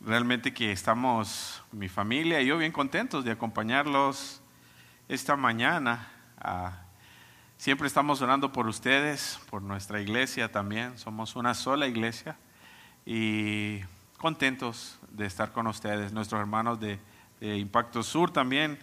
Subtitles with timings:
[0.00, 4.40] Realmente que estamos, mi familia y yo, bien contentos de acompañarlos
[5.08, 6.08] esta mañana.
[6.38, 6.72] Ah,
[7.58, 10.96] siempre estamos orando por ustedes, por nuestra iglesia también.
[10.96, 12.34] Somos una sola iglesia
[13.04, 13.80] y
[14.16, 16.10] contentos de estar con ustedes.
[16.10, 16.98] Nuestros hermanos de,
[17.40, 18.78] de Impacto Sur también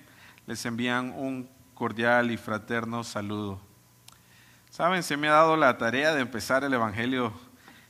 [0.46, 3.60] les envían un cordial y fraterno saludo.
[4.70, 7.34] Saben, se me ha dado la tarea de empezar el Evangelio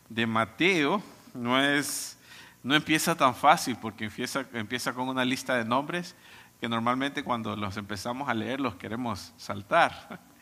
[0.08, 1.04] de Mateo.
[1.38, 2.18] No es
[2.64, 6.16] no empieza tan fácil porque empieza, empieza con una lista de nombres
[6.60, 10.20] que normalmente cuando los empezamos a leer los queremos saltar.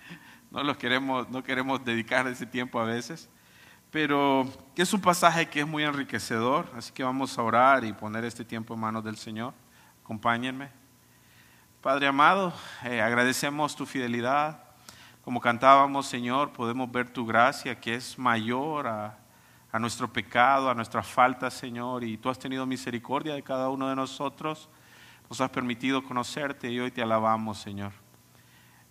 [0.52, 3.28] No los queremos, no queremos dedicar ese tiempo a veces.
[3.92, 4.48] Pero
[4.78, 8.46] es un pasaje que es muy enriquecedor, así que vamos a orar y poner este
[8.46, 9.54] tiempo en manos del Señor.
[10.02, 10.70] Acompáñenme.
[11.82, 12.54] Padre amado,
[12.86, 14.64] eh, agradecemos tu fidelidad.
[15.26, 19.18] Como cantábamos, Señor, podemos ver tu gracia que es mayor a,
[19.76, 23.90] a nuestro pecado, a nuestra falta, Señor, y tú has tenido misericordia de cada uno
[23.90, 24.70] de nosotros,
[25.30, 27.92] nos has permitido conocerte y hoy te alabamos, Señor.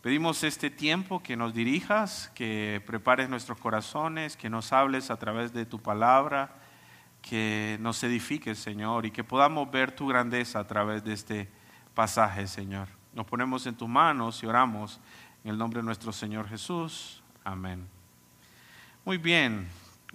[0.03, 5.55] Pedimos este tiempo que nos dirijas, que prepares nuestros corazones, que nos hables a través
[5.55, 6.53] de tu palabra,
[7.23, 11.51] que nos edifiques, Señor, y que podamos ver tu grandeza a través de este
[11.95, 12.89] pasaje, Señor.
[13.15, 15.01] Nos ponemos en tus manos y oramos
[15.45, 17.23] en el nombre de nuestro Señor Jesús.
[17.43, 17.89] Amén.
[19.07, 19.67] Muy bien,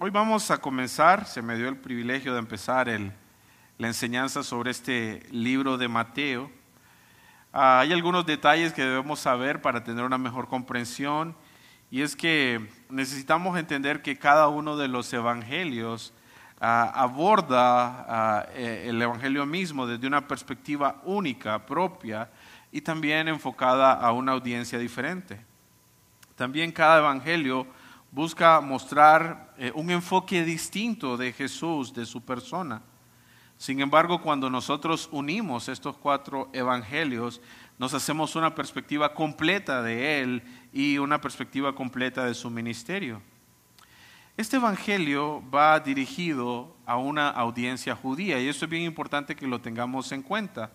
[0.02, 2.88] Hoy vamos a comenzar, se me dio el privilegio de empezar
[3.76, 6.50] la enseñanza sobre este libro de Mateo.
[7.52, 11.36] Ah, hay algunos detalles que debemos saber para tener una mejor comprensión
[11.90, 16.14] y es que necesitamos entender que cada uno de los evangelios
[16.62, 22.30] ah, aborda ah, eh, el evangelio mismo desde una perspectiva única, propia
[22.72, 25.38] y también enfocada a una audiencia diferente.
[26.36, 27.66] También cada evangelio
[28.12, 32.82] busca mostrar eh, un enfoque distinto de Jesús, de su persona.
[33.56, 37.40] Sin embargo, cuando nosotros unimos estos cuatro evangelios,
[37.78, 43.22] nos hacemos una perspectiva completa de Él y una perspectiva completa de su ministerio.
[44.36, 49.60] Este evangelio va dirigido a una audiencia judía y eso es bien importante que lo
[49.60, 50.72] tengamos en cuenta,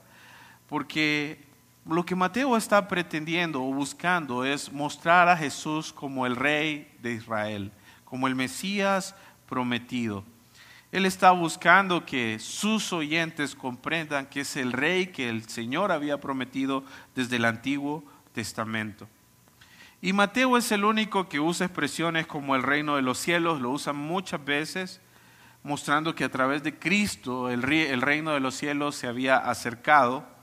[0.67, 1.43] porque
[1.87, 7.13] lo que Mateo está pretendiendo o buscando es mostrar a Jesús como el rey de
[7.13, 7.71] Israel,
[8.03, 9.15] como el Mesías
[9.47, 10.23] prometido.
[10.91, 16.19] Él está buscando que sus oyentes comprendan que es el rey que el Señor había
[16.19, 16.83] prometido
[17.15, 19.07] desde el Antiguo Testamento.
[20.01, 23.71] Y Mateo es el único que usa expresiones como el reino de los cielos, lo
[23.71, 25.01] usa muchas veces,
[25.63, 30.35] mostrando que a través de Cristo el reino de los cielos se había acercado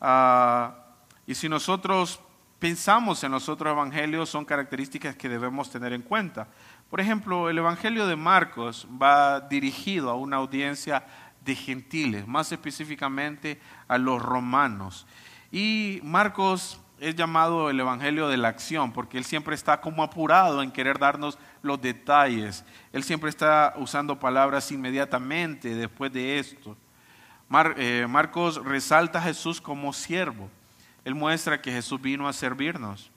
[0.00, 0.74] Ah,
[1.26, 2.20] y si nosotros
[2.66, 6.48] pensamos en los otros evangelios, son características que debemos tener en cuenta.
[6.90, 11.04] Por ejemplo, el evangelio de Marcos va dirigido a una audiencia
[11.44, 15.06] de gentiles, más específicamente a los romanos.
[15.52, 20.60] Y Marcos es llamado el Evangelio de la acción, porque él siempre está como apurado
[20.60, 22.64] en querer darnos los detalles.
[22.92, 26.76] Él siempre está usando palabras inmediatamente después de esto.
[27.76, 30.50] Eh, Marcos resalta a Jesús como siervo.
[31.06, 33.12] Él muestra que Jesús vino a servirnos.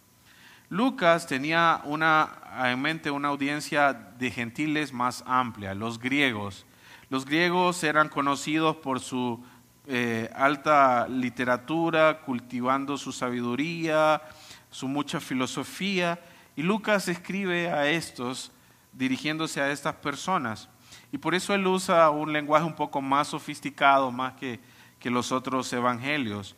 [0.70, 2.30] Lucas tenía una,
[2.66, 6.68] en mente una audiencia de gentiles más amplia, los griegos.
[7.10, 9.44] Los griegos eran conocidos por su
[9.88, 14.22] eh, alta literatura, cultivando su sabiduría,
[14.70, 16.20] su mucha filosofía,
[16.56, 18.52] y Lucas escribe a estos
[18.94, 20.70] dirigiéndose a estas personas.
[21.12, 24.60] Y por eso él usa un lenguaje un poco más sofisticado, más que,
[25.00, 26.56] que los otros evangelios.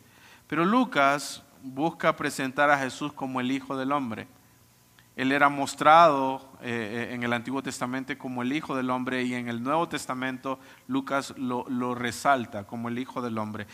[0.52, 4.28] Pero Lucas busca presentar a Jesús como el Hijo del Hombre.
[5.16, 9.48] Él era mostrado eh, en el Antiguo Testamento como el Hijo del Hombre y en
[9.48, 13.66] el Nuevo Testamento Lucas lo, lo, resalta como el Hijo del Hombre,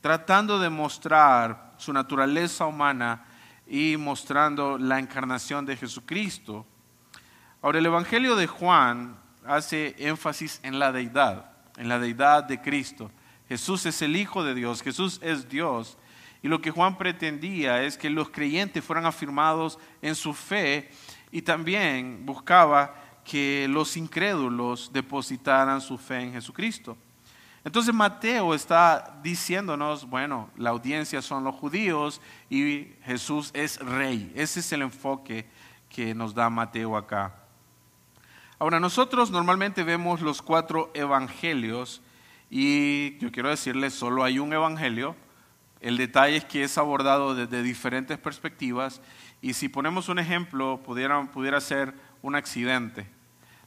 [0.00, 3.26] tratando de mostrar su naturaleza humana
[3.68, 6.66] y mostrando la encarnación de Jesucristo.
[7.62, 13.12] Ahora, el Evangelio de Juan hace énfasis en la deidad, en la deidad de Cristo.
[13.48, 15.96] Jesús es el Hijo de Dios, Jesús es Dios.
[16.44, 20.90] Y lo que Juan pretendía es que los creyentes fueran afirmados en su fe
[21.32, 22.94] y también buscaba
[23.24, 26.98] que los incrédulos depositaran su fe en Jesucristo.
[27.64, 32.20] Entonces Mateo está diciéndonos, bueno, la audiencia son los judíos
[32.50, 34.30] y Jesús es rey.
[34.34, 35.46] Ese es el enfoque
[35.88, 37.34] que nos da Mateo acá.
[38.58, 42.02] Ahora, nosotros normalmente vemos los cuatro evangelios
[42.50, 45.16] y yo quiero decirles, solo hay un evangelio.
[45.84, 49.02] El detalle es que es abordado desde diferentes perspectivas
[49.42, 51.92] y si ponemos un ejemplo, pudiera, pudiera ser
[52.22, 53.06] un accidente.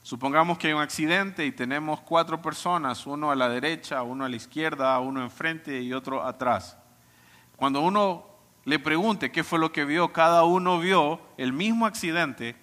[0.01, 4.29] Supongamos que hay un accidente y tenemos cuatro personas, uno a la derecha, uno a
[4.29, 6.75] la izquierda, uno enfrente y otro atrás.
[7.55, 8.25] Cuando uno
[8.65, 12.55] le pregunte qué fue lo que vio, cada uno vio el mismo accidente,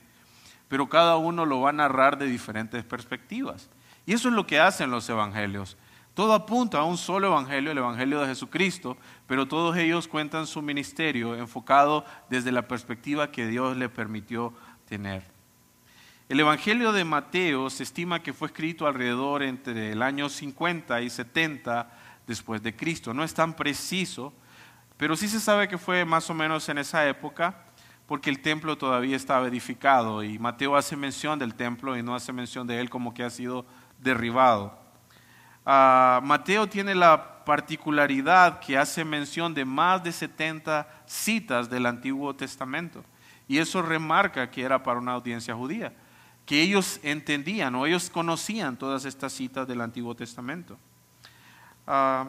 [0.66, 3.70] pero cada uno lo va a narrar de diferentes perspectivas.
[4.04, 5.76] Y eso es lo que hacen los evangelios.
[6.14, 8.96] Todo apunta a un solo evangelio, el evangelio de Jesucristo,
[9.26, 14.54] pero todos ellos cuentan su ministerio enfocado desde la perspectiva que Dios le permitió
[14.88, 15.24] tener.
[16.28, 21.10] El Evangelio de Mateo se estima que fue escrito alrededor entre el año 50 y
[21.10, 21.90] 70
[22.26, 23.12] después de Cristo.
[23.12, 24.32] No es tan preciso,
[24.96, 27.66] pero sí se sabe que fue más o menos en esa época
[28.06, 32.32] porque el templo todavía estaba edificado y Mateo hace mención del templo y no hace
[32.32, 33.66] mención de él como que ha sido
[33.98, 34.83] derribado.
[35.64, 42.34] Ah, Mateo tiene la particularidad que hace mención de más de 70 citas del Antiguo
[42.34, 43.04] Testamento
[43.46, 45.92] y eso remarca que era para una audiencia judía
[46.46, 50.78] que ellos entendían o ellos conocían todas estas citas del Antiguo Testamento.
[51.86, 52.26] Ah,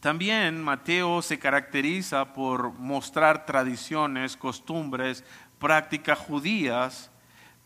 [0.00, 5.24] también Mateo se caracteriza por mostrar tradiciones, costumbres,
[5.58, 7.10] prácticas judías,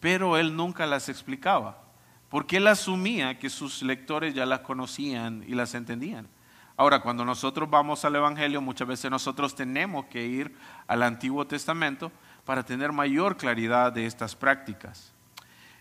[0.00, 1.82] pero él nunca las explicaba,
[2.28, 6.28] porque él asumía que sus lectores ya las conocían y las entendían.
[6.76, 10.54] Ahora, cuando nosotros vamos al Evangelio, muchas veces nosotros tenemos que ir
[10.86, 12.12] al Antiguo Testamento
[12.44, 15.12] para tener mayor claridad de estas prácticas.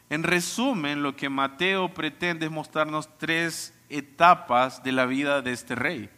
[0.09, 5.75] En resumen, lo que Mateo pretende es mostrarnos tres etapas de la vida de este
[5.75, 6.09] rey.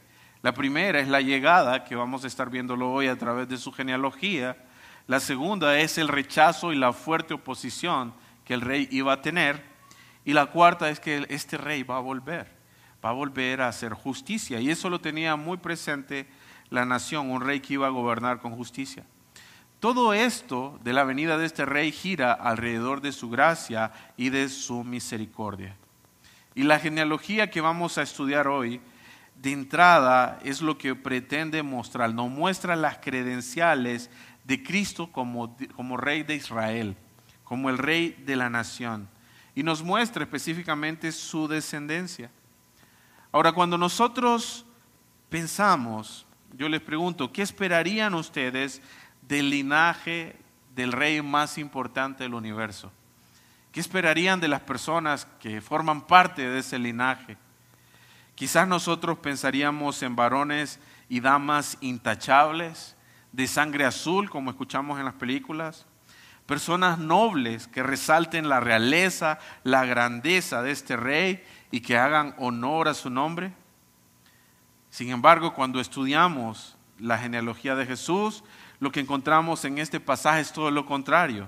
[0.41, 3.73] La primera es la llegada, que vamos a estar viéndolo hoy a través de su
[3.73, 4.55] genealogía.
[5.07, 8.13] La segunda es el rechazo y la fuerte oposición
[8.45, 9.61] que el rey iba a tener.
[10.25, 12.47] Y la cuarta es que este rey va a volver,
[13.03, 14.59] va a volver a hacer justicia.
[14.59, 16.27] Y eso lo tenía muy presente
[16.69, 19.05] la nación, un rey que iba a gobernar con justicia.
[19.79, 24.49] Todo esto de la venida de este rey gira alrededor de su gracia y de
[24.49, 25.75] su misericordia.
[26.53, 28.81] Y la genealogía que vamos a estudiar hoy,
[29.35, 32.13] de entrada, es lo que pretende mostrar.
[32.13, 34.09] Nos muestra las credenciales
[34.43, 36.97] de Cristo como, como rey de Israel,
[37.45, 39.07] como el rey de la nación.
[39.59, 42.31] Y nos muestra específicamente su descendencia.
[43.29, 44.65] Ahora, cuando nosotros
[45.27, 48.81] pensamos, yo les pregunto, ¿qué esperarían ustedes
[49.21, 50.37] del linaje
[50.79, 52.89] del rey más importante del universo.
[53.73, 57.35] ¿Qué esperarían de las personas que forman parte de ese linaje?
[58.33, 60.79] Quizás nosotros pensaríamos en varones
[61.09, 62.95] y damas intachables,
[63.33, 65.85] de sangre azul, como escuchamos en las películas,
[66.49, 72.87] personas nobles que resalten la realeza, la grandeza de este rey y que hagan honor
[72.87, 73.53] a su nombre.
[74.89, 78.43] Sin embargo, cuando estudiamos la genealogía de Jesús,
[78.79, 81.47] lo que encontramos en este pasaje es todo lo contrario.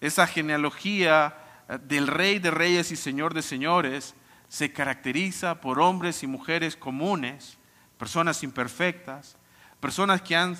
[0.00, 1.36] Esa genealogía
[1.68, 4.14] eh, del rey de reyes y señor de señores
[4.48, 7.58] se caracteriza por hombres y mujeres comunes,
[7.98, 9.36] personas imperfectas,
[9.80, 10.56] personas que han,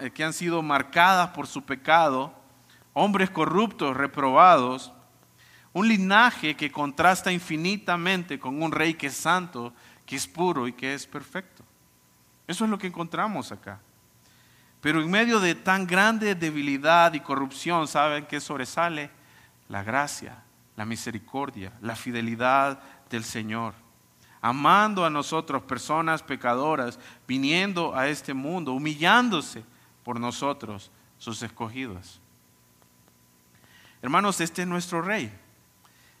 [0.00, 2.41] eh, que han sido marcadas por su pecado,
[2.94, 4.92] hombres corruptos, reprobados,
[5.72, 9.72] un linaje que contrasta infinitamente con un rey que es santo,
[10.04, 11.64] que es puro y que es perfecto.
[12.46, 13.80] Eso es lo que encontramos acá.
[14.80, 19.10] Pero en medio de tan grande debilidad y corrupción, ¿saben qué sobresale?
[19.68, 20.42] La gracia,
[20.76, 23.74] la misericordia, la fidelidad del Señor.
[24.40, 29.64] Amando a nosotros, personas pecadoras, viniendo a este mundo, humillándose
[30.02, 32.21] por nosotros, sus escogidos.
[34.02, 35.32] Hermanos, este es nuestro rey.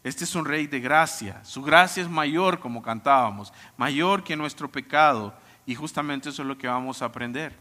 [0.04, 1.44] Este es un rey de gracia.
[1.44, 5.34] Su gracia es mayor, como cantábamos, mayor que nuestro pecado.
[5.66, 7.56] Y justamente eso es lo que vamos a aprender.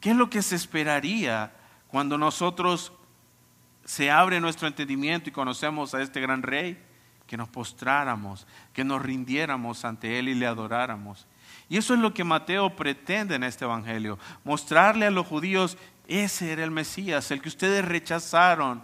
[0.00, 1.52] ¿Qué es lo que se esperaría
[1.88, 2.92] cuando nosotros
[3.84, 6.82] se abre nuestro entendimiento y conocemos a este gran rey?
[7.26, 11.26] Que nos postráramos, que nos rindiéramos ante Él y le adoráramos.
[11.68, 16.52] Y eso es lo que Mateo pretende en este Evangelio, mostrarle a los judíos, ese
[16.52, 18.82] era el Mesías, el que ustedes rechazaron,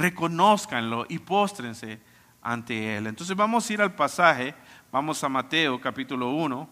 [0.00, 2.00] reconózcanlo y póstrense
[2.40, 3.06] ante Él.
[3.06, 4.54] Entonces vamos a ir al pasaje,
[4.90, 6.68] vamos a Mateo capítulo 1.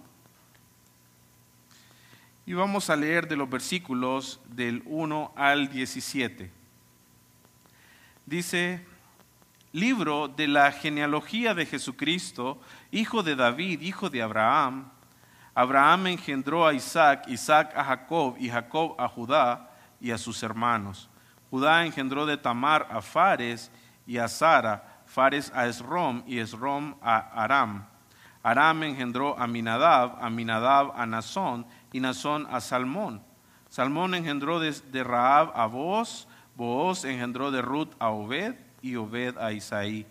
[2.47, 6.51] Y vamos a leer de los versículos del 1 al 17.
[8.25, 8.87] Dice,
[9.73, 12.59] libro de la genealogía de Jesucristo,
[12.91, 14.91] hijo de David, hijo de Abraham.
[15.55, 19.71] Abraham engendró a Isaac, Isaac a Jacob y Jacob a Judá
[20.01, 21.11] y a sus hermanos.
[21.51, 23.71] Judá engendró de Tamar a Fares
[24.07, 27.87] y a Sara, Fares a Esrom y Esrom a Aram.
[28.43, 33.23] Aram engendró a Minadab, a Minadab a Nazón y Nazón a Salmón.
[33.69, 36.27] Salmón engendró de, Raab a Booz,
[36.57, 40.07] Booz engendró de Ruth a Obed, y Obed a Isaí.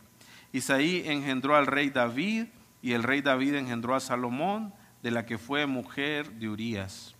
[0.51, 2.48] Isaí engendró al rey David
[2.82, 7.16] y el rey David engendró a Salomón, de la que fue mujer de Urías.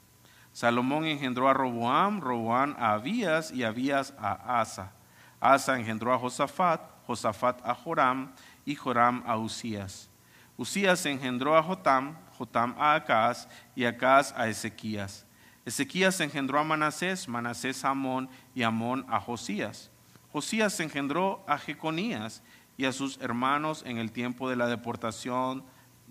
[0.58, 4.92] Salomón engendró a Roboam, Roboam a Abías y Abías a Asa.
[5.40, 8.34] Asa engendró a Josafat, Josafat a Joram
[8.66, 10.10] y Joram a Usías.
[10.58, 15.28] Usías engendró a Jotam, Jotam a Acaz y Acaz a Ezequías.
[15.64, 19.92] Ezequías engendró a Manasés, Manasés a Amón y Amón a Josías.
[20.32, 22.42] Josías engendró a Jeconías
[22.78, 25.64] y a sus hermanos en el tiempo de la deportación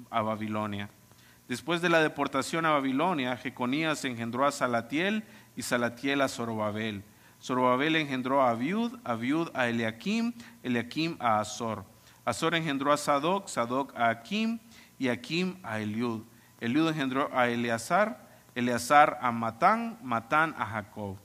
[0.09, 0.88] a Babilonia.
[1.49, 5.23] Después de la deportación a Babilonia, Jeconías engendró a Salatiel
[5.55, 7.05] y Salatiel a Zorobabel.
[7.41, 10.33] Zorobabel engendró a Abiud, Abiud a Eliakim,
[10.65, 11.85] Eliakim a Azor.
[12.25, 14.59] Azor engendró a Sadoc, Sadoc a Akim
[14.99, 16.23] y Akim a Eliud.
[16.61, 18.26] Eliud engendró a Eleazar,
[18.57, 21.17] Eleazar a Matán, Matán a Jacob.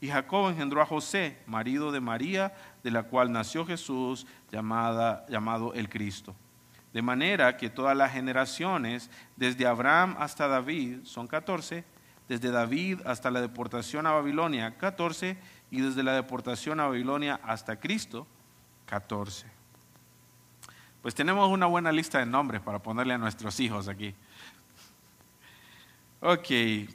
[0.00, 5.74] Y Jacob engendró a José, marido de María, de la cual nació Jesús, llamada, llamado
[5.74, 6.34] el Cristo.
[6.96, 11.84] De manera que todas las generaciones, desde Abraham hasta David, son catorce,
[12.26, 15.36] desde David hasta la deportación a Babilonia, catorce,
[15.70, 18.26] y desde la deportación a Babilonia hasta Cristo,
[18.86, 19.46] catorce.
[21.02, 24.14] Pues tenemos una buena lista de nombres para ponerle a nuestros hijos aquí.
[26.20, 26.48] Ok,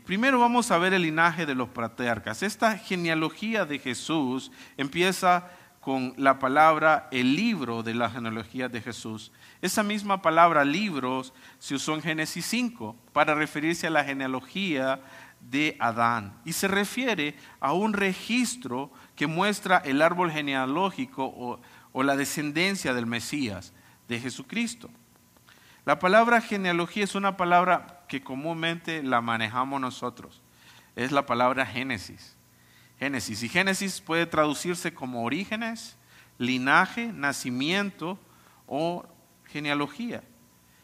[0.03, 2.41] primero vamos a ver el linaje de los patriarcas.
[2.41, 9.31] Esta genealogía de Jesús empieza con la palabra el libro de la genealogía de Jesús.
[9.61, 15.01] Esa misma palabra libros se usó en Génesis 5 para referirse a la genealogía
[15.39, 21.59] de Adán y se refiere a un registro que muestra el árbol genealógico o,
[21.91, 23.73] o la descendencia del Mesías
[24.07, 24.91] de Jesucristo.
[25.83, 30.43] La palabra genealogía es una palabra que comúnmente la manejamos nosotros.
[30.95, 32.38] Es la palabra Génesis.
[33.01, 33.41] Génesis.
[33.41, 35.98] Y Génesis puede traducirse como orígenes,
[36.38, 38.20] linaje, nacimiento
[38.67, 39.03] o
[39.46, 40.22] genealogía.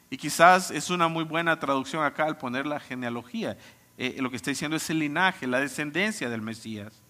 [0.09, 3.55] Y quizás es una muy buena traducción acá al poner la genealogía.
[3.99, 7.03] Eh, lo que está diciendo es el linaje, la descendencia del Mesías.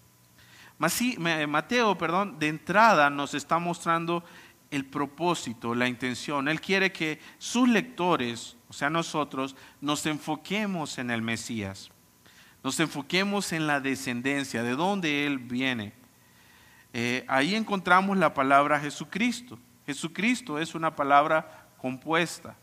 [0.76, 4.22] Mateo, perdón, de entrada nos está mostrando
[4.70, 6.48] el propósito, la intención.
[6.48, 11.90] Él quiere que sus lectores, o sea nosotros, nos enfoquemos en el Mesías.
[12.62, 15.92] Nos enfoquemos en la descendencia, de dónde Él viene.
[16.92, 19.58] Eh, ahí encontramos la palabra Jesucristo.
[19.86, 22.56] Jesucristo es una palabra compuesta,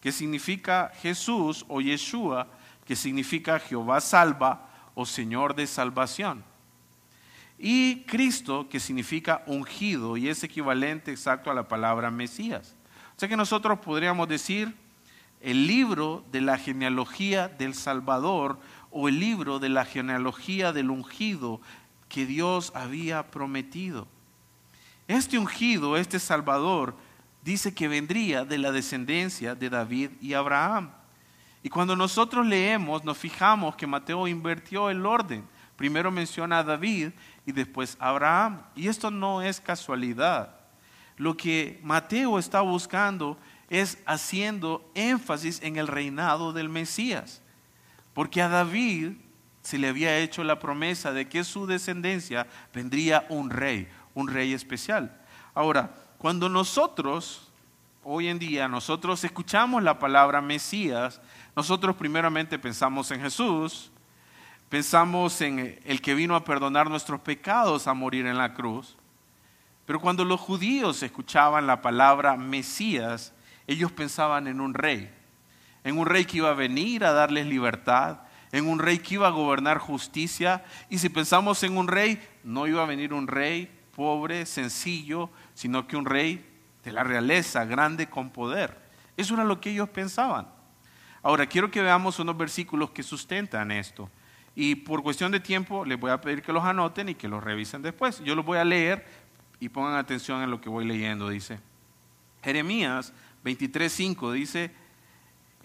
[0.00, 2.48] que significa Jesús o Yeshua,
[2.84, 6.44] que significa Jehová salva o Señor de salvación.
[7.58, 12.74] Y Cristo, que significa ungido y es equivalente exacto a la palabra Mesías.
[13.16, 14.74] O sea que nosotros podríamos decir
[15.40, 18.58] el libro de la genealogía del Salvador
[18.96, 21.60] o el libro de la genealogía del ungido
[22.08, 24.06] que Dios había prometido.
[25.08, 26.96] Este ungido, este Salvador,
[27.42, 30.92] dice que vendría de la descendencia de David y Abraham.
[31.64, 35.44] Y cuando nosotros leemos, nos fijamos que Mateo invirtió el orden.
[35.74, 37.10] Primero menciona a David
[37.44, 38.62] y después Abraham.
[38.76, 40.54] Y esto no es casualidad.
[41.16, 47.42] Lo que Mateo está buscando es haciendo énfasis en el reinado del Mesías.
[48.14, 49.12] Porque a David
[49.62, 54.54] se le había hecho la promesa de que su descendencia vendría un rey, un rey
[54.54, 55.20] especial.
[55.52, 57.52] Ahora, cuando nosotros,
[58.02, 61.20] hoy en día, nosotros escuchamos la palabra Mesías,
[61.54, 63.90] nosotros primeramente pensamos en Jesús,
[64.74, 68.96] Pensamos en el que vino a perdonar nuestros pecados a morir en la cruz.
[69.86, 73.32] Pero cuando los judíos escuchaban la palabra Mesías,
[73.68, 75.14] ellos pensaban en un rey,
[75.84, 79.28] en un rey que iba a venir a darles libertad, en un rey que iba
[79.28, 80.64] a gobernar justicia.
[80.88, 85.86] Y si pensamos en un rey, no iba a venir un rey pobre, sencillo, sino
[85.86, 86.44] que un rey
[86.82, 88.78] de la realeza, grande con poder.
[89.16, 90.48] Eso era lo que ellos pensaban.
[91.22, 94.10] Ahora, quiero que veamos unos versículos que sustentan esto.
[94.54, 97.42] Y por cuestión de tiempo les voy a pedir que los anoten y que los
[97.42, 98.22] revisen después.
[98.22, 99.04] Yo los voy a leer
[99.58, 101.28] y pongan atención en lo que voy leyendo.
[101.28, 101.58] Dice,
[102.42, 103.12] Jeremías
[103.44, 104.70] 23.5 dice,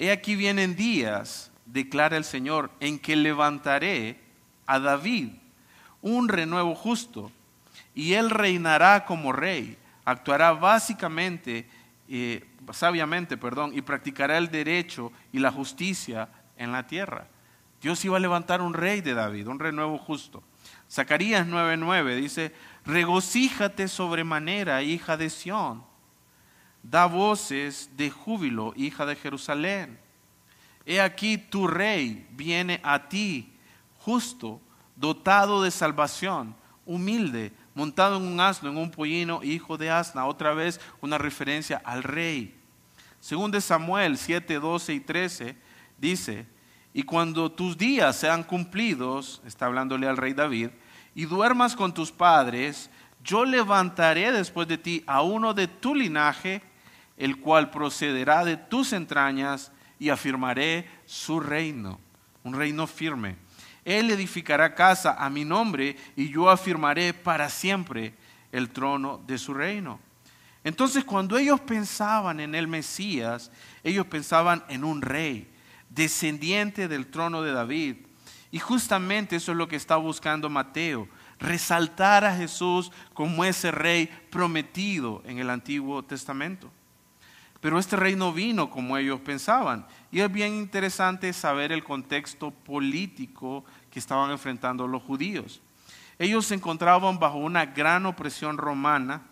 [0.01, 4.17] He aquí vienen días, declara el Señor, en que levantaré
[4.65, 5.31] a David
[6.01, 7.33] un renuevo justo
[7.93, 11.67] y él reinará como rey, actuará básicamente,
[12.07, 17.27] eh, sabiamente, perdón, y practicará el derecho y la justicia en la tierra.
[17.81, 20.41] Dios iba a levantar un rey de David, un renuevo justo.
[20.89, 25.88] Zacarías 9:9 dice, regocíjate sobremanera, hija de Sión.
[26.83, 29.99] Da voces de júbilo, hija de Jerusalén.
[30.85, 33.53] He aquí tu rey viene a ti,
[33.99, 34.59] justo,
[34.95, 36.55] dotado de salvación,
[36.85, 40.25] humilde, montado en un asno, en un pollino, hijo de asna.
[40.25, 42.55] Otra vez una referencia al rey.
[43.19, 45.57] Según de Samuel 7, 12 y 13,
[45.97, 46.47] dice,
[46.93, 50.69] y cuando tus días sean cumplidos, está hablándole al rey David,
[51.13, 52.89] y duermas con tus padres,
[53.23, 56.61] yo levantaré después de ti a uno de tu linaje,
[57.19, 61.99] el cual procederá de tus entrañas, y afirmaré su reino,
[62.43, 63.35] un reino firme.
[63.83, 68.13] Él edificará casa a mi nombre, y yo afirmaré para siempre
[68.51, 69.99] el trono de su reino.
[70.63, 73.51] Entonces cuando ellos pensaban en el Mesías,
[73.83, 75.51] ellos pensaban en un rey,
[75.89, 77.97] descendiente del trono de David.
[78.51, 81.07] Y justamente eso es lo que está buscando Mateo,
[81.39, 86.71] resaltar a Jesús como ese rey prometido en el Antiguo Testamento.
[87.61, 89.85] Pero este rey no vino como ellos pensaban.
[90.11, 95.61] Y es bien interesante saber el contexto político que estaban enfrentando los judíos.
[96.17, 99.23] Ellos se encontraban bajo una gran opresión romana.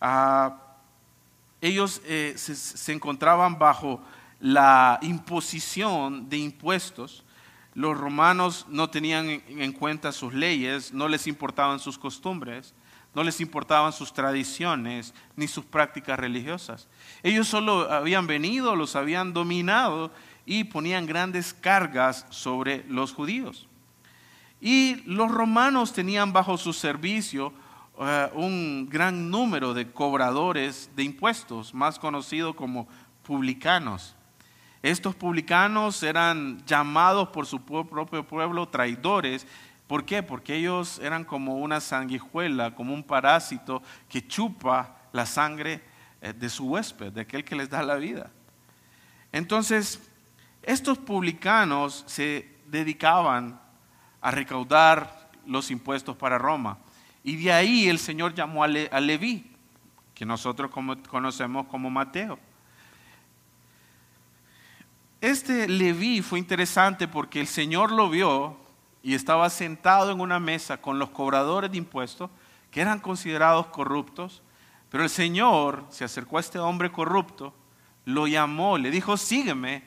[0.00, 0.56] Ah,
[1.60, 4.02] ellos eh, se encontraban bajo
[4.40, 7.24] la imposición de impuestos.
[7.74, 12.74] Los romanos no tenían en cuenta sus leyes, no les importaban sus costumbres,
[13.14, 16.88] no les importaban sus tradiciones ni sus prácticas religiosas.
[17.22, 20.12] Ellos solo habían venido, los habían dominado
[20.46, 23.66] y ponían grandes cargas sobre los judíos.
[24.60, 27.52] Y los romanos tenían bajo su servicio
[27.98, 32.88] eh, un gran número de cobradores de impuestos, más conocidos como
[33.22, 34.14] publicanos.
[34.82, 39.46] Estos publicanos eran llamados por su propio pueblo traidores.
[39.90, 40.22] ¿Por qué?
[40.22, 45.82] Porque ellos eran como una sanguijuela, como un parásito que chupa la sangre
[46.20, 48.30] eh, de su huésped, de aquel que les da la vida.
[49.32, 50.00] Entonces,
[50.62, 53.60] estos publicanos se dedicaban
[54.20, 56.78] a recaudar los impuestos para Roma.
[57.24, 59.50] Y de ahí el Señor llamó a, Leví,
[60.14, 60.70] que nosotros
[61.08, 62.38] conocemos como Mateo.
[65.20, 68.69] Este Leví fue interesante porque el Señor lo vio
[69.02, 72.30] y estaba sentado en una mesa con los cobradores de impuestos
[72.70, 74.42] que eran considerados corruptos,
[74.90, 77.54] pero el Señor se acercó a este hombre corrupto,
[78.04, 79.84] lo llamó, le dijo, sígueme,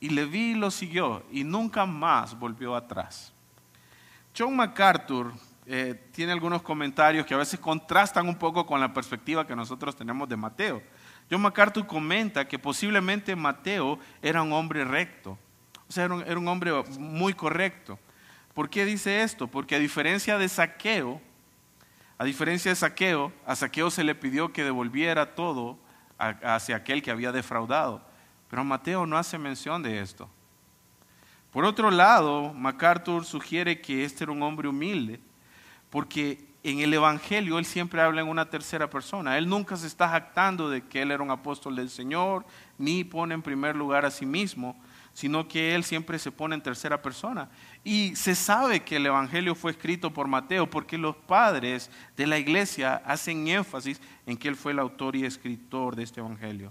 [0.00, 3.32] y Leví lo siguió y nunca más volvió atrás.
[4.36, 5.32] John MacArthur
[5.64, 9.96] eh, tiene algunos comentarios que a veces contrastan un poco con la perspectiva que nosotros
[9.96, 10.82] tenemos de Mateo.
[11.30, 15.38] John MacArthur comenta que posiblemente Mateo era un hombre recto,
[15.88, 17.98] o sea, era un, hombre muy correcto.
[18.56, 19.48] ¿Por qué dice esto?
[19.48, 21.20] Porque a diferencia de Saqueo,
[22.16, 25.78] a diferencia de Saqueo, a Saqueo se le pidió que devolviera todo
[26.16, 28.00] hacia aquel que había defraudado,
[28.48, 30.30] pero Mateo no hace mención de esto.
[31.52, 35.20] Por otro lado, MacArthur sugiere que este era un hombre humilde,
[35.90, 39.36] porque en el Evangelio él siempre habla en una tercera persona.
[39.36, 42.46] Él nunca se está jactando de que él era un apóstol del Señor,
[42.78, 44.82] ni pone en primer lugar a sí mismo,
[45.16, 47.48] sino que él siempre se pone en tercera persona.
[47.82, 52.36] Y se sabe que el Evangelio fue escrito por Mateo porque los padres de la
[52.36, 56.70] iglesia hacen énfasis en que él fue el autor y escritor de este Evangelio.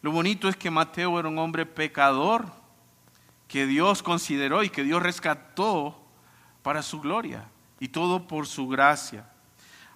[0.00, 2.50] Lo bonito es que Mateo era un hombre pecador
[3.46, 6.02] que Dios consideró y que Dios rescató
[6.62, 7.44] para su gloria
[7.78, 9.30] y todo por su gracia.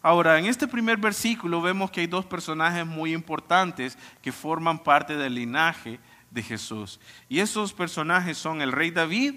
[0.03, 5.17] Ahora, en este primer versículo vemos que hay dos personajes muy importantes que forman parte
[5.17, 5.99] del linaje
[6.35, 7.01] de Jesús.
[7.29, 9.37] Y esos personajes son el rey David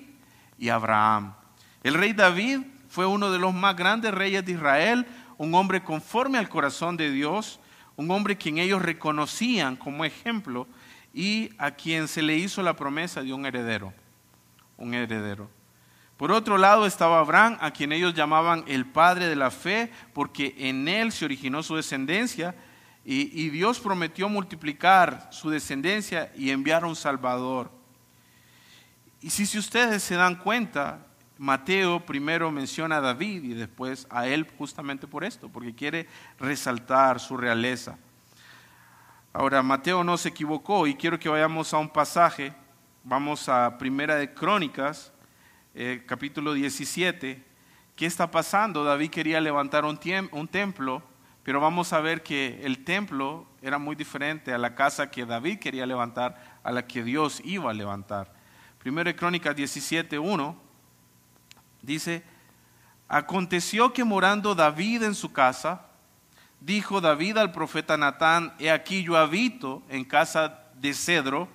[0.58, 1.36] y Abraham.
[1.84, 5.06] El rey David fue uno de los más grandes reyes de Israel,
[5.38, 7.60] un hombre conforme al corazón de Dios,
[7.96, 10.68] un hombre quien ellos reconocían como ejemplo
[11.14, 13.94] y a quien se le hizo la promesa de un heredero,
[14.78, 15.50] un heredero.
[16.18, 20.56] Por otro lado estaba Abraham, a quien ellos llamaban el padre de la fe, porque
[20.58, 22.56] en él se originó su descendencia
[23.10, 27.72] y, Dios prometió multiplicar su descendencia y enviar un Salvador.
[29.22, 34.46] Y si, ustedes se dan cuenta, Mateo primero menciona a David y después a él
[34.58, 36.06] justamente por esto, porque quiere
[36.38, 37.98] resaltar su realeza.
[39.32, 42.54] Ahora, Mateo no se equivocó y quiero que vayamos a un pasaje,
[43.06, 45.14] vamos a Primera de Crónicas,
[45.76, 47.42] eh, capítulo 17,
[47.96, 48.84] ¿qué está pasando?
[48.84, 49.98] David quería levantar un
[50.50, 51.02] templo,
[51.48, 55.60] pero vamos a ver que el templo era muy diferente a la casa que David
[55.60, 58.34] quería levantar, a la que Dios iba a levantar.
[58.80, 60.62] Primero de Crónicas 17, 1
[61.82, 62.22] dice,
[63.08, 65.86] aconteció que morando David en su casa,
[66.60, 71.48] dijo David al profeta Natán, he aquí yo habito en casa de cedro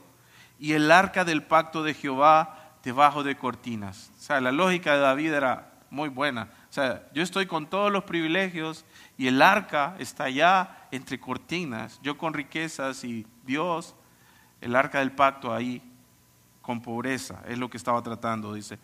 [0.59, 4.11] y el arca del pacto de Jehová debajo de cortinas.
[4.17, 6.49] O sea, la lógica de David era muy buena.
[6.71, 8.87] O sea, yo estoy con todos los privilegios
[9.23, 13.95] y el arca está allá entre cortinas, yo con riquezas y Dios,
[14.61, 15.81] el arca del pacto ahí
[16.61, 18.81] con pobreza, es lo que estaba tratando, dice.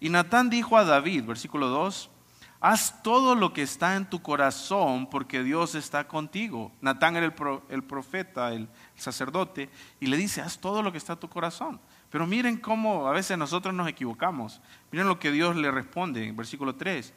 [0.00, 2.10] Y Natán dijo a David, versículo 2,
[2.58, 6.72] haz todo lo que está en tu corazón porque Dios está contigo.
[6.80, 7.32] Natán era
[7.68, 9.70] el, profeta, el sacerdote,
[10.00, 11.78] y le dice, haz todo lo que está en tu corazón.
[12.10, 14.60] Pero miren cómo a veces nosotros nos equivocamos.
[14.90, 17.14] Miren lo que Dios le responde versículo 3.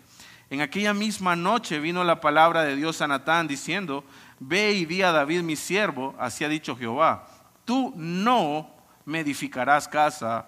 [0.50, 4.04] En aquella misma noche vino la palabra de Dios a Natán diciendo,
[4.40, 7.28] ve y di a David mi siervo, así ha dicho Jehová,
[7.66, 10.48] tú no me edificarás casa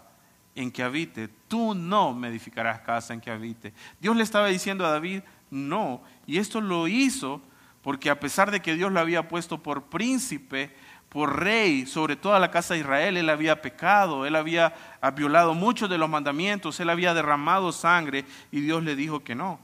[0.55, 3.73] en que habite, tú no me edificarás casa en que habite.
[3.99, 7.41] Dios le estaba diciendo a David, no, y esto lo hizo
[7.83, 10.75] porque a pesar de que Dios lo había puesto por príncipe,
[11.09, 14.73] por rey sobre toda la casa de Israel, él había pecado, él había
[15.13, 19.59] violado muchos de los mandamientos, él había derramado sangre y Dios le dijo que no.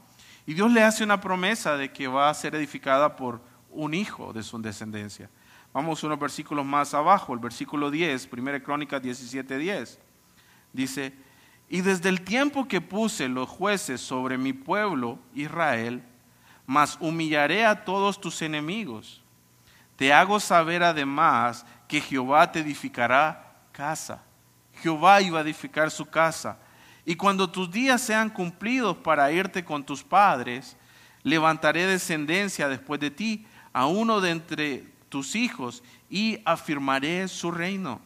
[0.48, 4.32] Y Dios le hace una promesa de que va a ser edificada por un hijo
[4.32, 5.28] de su descendencia.
[5.74, 9.98] Vamos unos versículos más abajo, el versículo 10, 1 Crónicas 17, 10.
[10.72, 11.12] Dice,
[11.68, 16.02] y desde el tiempo que puse los jueces sobre mi pueblo Israel,
[16.64, 19.22] mas humillaré a todos tus enemigos.
[19.96, 24.22] Te hago saber además que Jehová te edificará casa.
[24.80, 26.58] Jehová iba a edificar su casa
[27.08, 30.76] y cuando tus días sean cumplidos para irte con tus padres,
[31.22, 38.02] levantaré descendencia después de ti a uno de entre tus hijos y afirmaré su reino.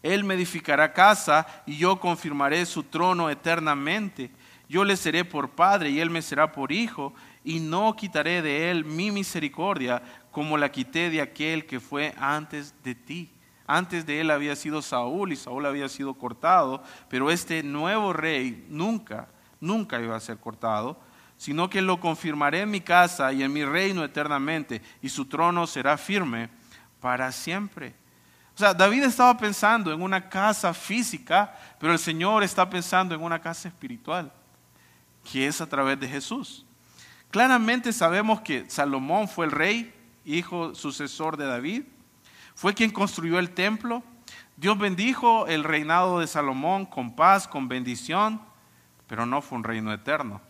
[0.00, 4.30] Él me edificará casa y yo confirmaré su trono eternamente.
[4.68, 8.70] Yo le seré por padre y él me será por hijo y no quitaré de
[8.70, 13.32] él mi misericordia como la quité de aquel que fue antes de ti.
[13.74, 18.66] Antes de él había sido Saúl y Saúl había sido cortado, pero este nuevo rey
[18.68, 19.28] nunca,
[19.60, 21.00] nunca iba a ser cortado,
[21.38, 25.66] sino que lo confirmaré en mi casa y en mi reino eternamente, y su trono
[25.66, 26.50] será firme
[27.00, 27.94] para siempre.
[28.54, 33.22] O sea, David estaba pensando en una casa física, pero el Señor está pensando en
[33.22, 34.30] una casa espiritual,
[35.24, 36.66] que es a través de Jesús.
[37.30, 39.94] Claramente sabemos que Salomón fue el rey,
[40.26, 41.84] hijo sucesor de David,
[42.62, 44.04] fue quien construyó el templo.
[44.56, 48.40] Dios bendijo el reinado de Salomón con paz, con bendición,
[49.08, 50.40] pero no fue un reino eterno.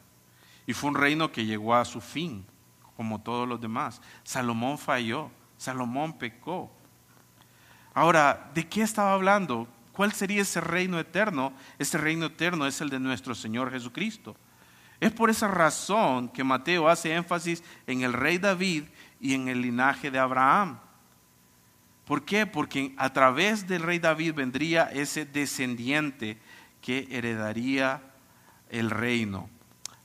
[0.66, 2.44] Y fue un reino que llegó a su fin,
[2.98, 4.03] como todos los demás.
[4.25, 6.70] Salomón falló, Salomón pecó.
[7.94, 9.66] Ahora, ¿de qué estaba hablando?
[9.92, 11.55] ¿Cuál sería ese reino eterno?
[11.79, 14.37] Ese reino eterno es el de nuestro Señor Jesucristo.
[15.01, 18.85] Es por esa razón que Mateo hace énfasis en el rey David
[19.18, 20.79] y en el linaje de Abraham.
[22.05, 22.47] ¿Por qué?
[22.47, 26.38] Porque a través del rey David vendría ese descendiente
[26.81, 28.03] que heredaría
[28.71, 29.49] el reino.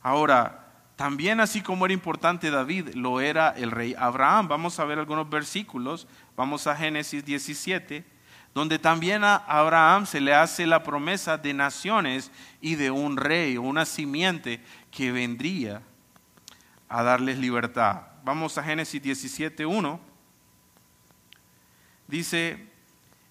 [0.00, 4.48] Ahora, también así como era importante David, lo era el rey Abraham.
[4.48, 6.06] Vamos a ver algunos versículos.
[6.36, 8.04] Vamos a Génesis 17,
[8.54, 12.30] donde también a Abraham se le hace la promesa de naciones
[12.60, 15.82] y de un rey una simiente que vendría
[16.88, 18.02] a darles libertad.
[18.24, 20.07] Vamos a Génesis 17, 1
[22.08, 22.66] dice,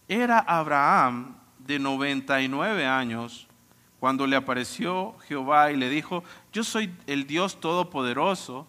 [0.07, 3.47] era Abraham de 99 años
[3.99, 8.67] cuando le apareció Jehová y le dijo, yo soy el Dios Todopoderoso,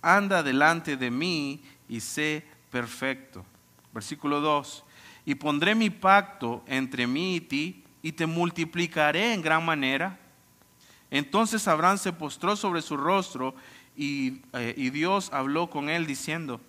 [0.00, 3.44] anda delante de mí y sé perfecto.
[3.92, 4.84] Versículo 2,
[5.26, 10.18] y pondré mi pacto entre mí y ti y te multiplicaré en gran manera.
[11.10, 13.56] Entonces Abraham se postró sobre su rostro
[13.96, 16.60] y, eh, y Dios habló con él diciendo,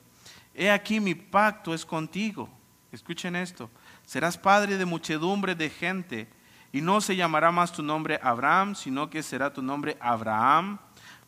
[0.55, 2.49] he aquí mi pacto es contigo
[2.91, 3.69] Escuchen esto.
[4.05, 6.27] Serás padre de muchedumbre de gente
[6.73, 10.77] y no se llamará más tu nombre Abraham, sino que será tu nombre Abraham,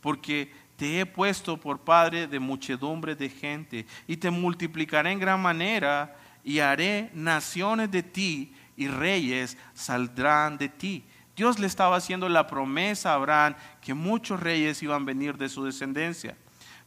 [0.02, 5.42] porque te he puesto por padre de muchedumbre de gente y te multiplicaré en gran
[5.42, 11.06] manera y haré naciones de ti y reyes saldrán de ti.
[11.36, 15.50] Dios le estaba haciendo la promesa a Abraham que muchos reyes iban a venir de
[15.50, 16.36] su descendencia.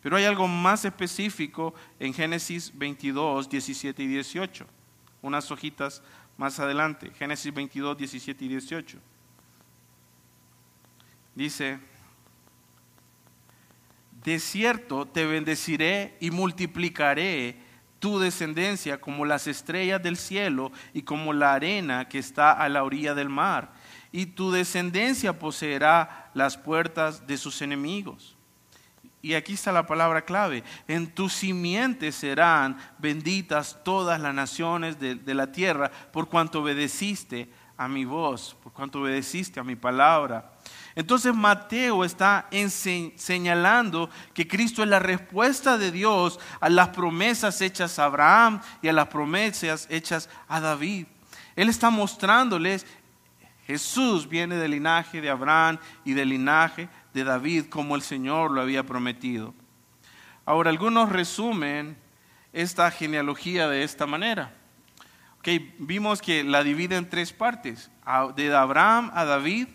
[0.07, 4.65] Pero hay algo más específico en Génesis 22, 17 y 18.
[5.21, 6.01] Unas hojitas
[6.37, 7.11] más adelante.
[7.19, 8.99] Génesis 22, 17 y 18.
[11.35, 11.81] Dice,
[14.23, 17.57] de cierto te bendeciré y multiplicaré
[17.99, 22.85] tu descendencia como las estrellas del cielo y como la arena que está a la
[22.85, 23.73] orilla del mar.
[24.13, 28.36] Y tu descendencia poseerá las puertas de sus enemigos
[29.27, 35.17] y aquí está la palabra clave, en tu simiente serán benditas todas las naciones de,
[35.17, 40.53] de, la tierra por cuanto obedeciste a mi voz, por cuanto obedeciste a mi palabra.
[40.95, 42.49] Entonces Mateo está
[43.17, 48.87] señalando que Cristo es la respuesta de Dios a las promesas hechas a Abraham y
[48.87, 51.07] a las promesas hechas a David.
[51.57, 52.87] Él está mostrándoles,
[53.67, 58.61] Jesús viene del linaje de Abraham y del linaje de David como el Señor lo
[58.61, 59.55] había prometido.
[60.45, 61.97] Ahora, algunos resumen
[62.53, 64.55] esta genealogía de esta manera.
[65.39, 67.91] Okay, vimos que la divide en tres partes,
[68.37, 69.69] de Abraham a David,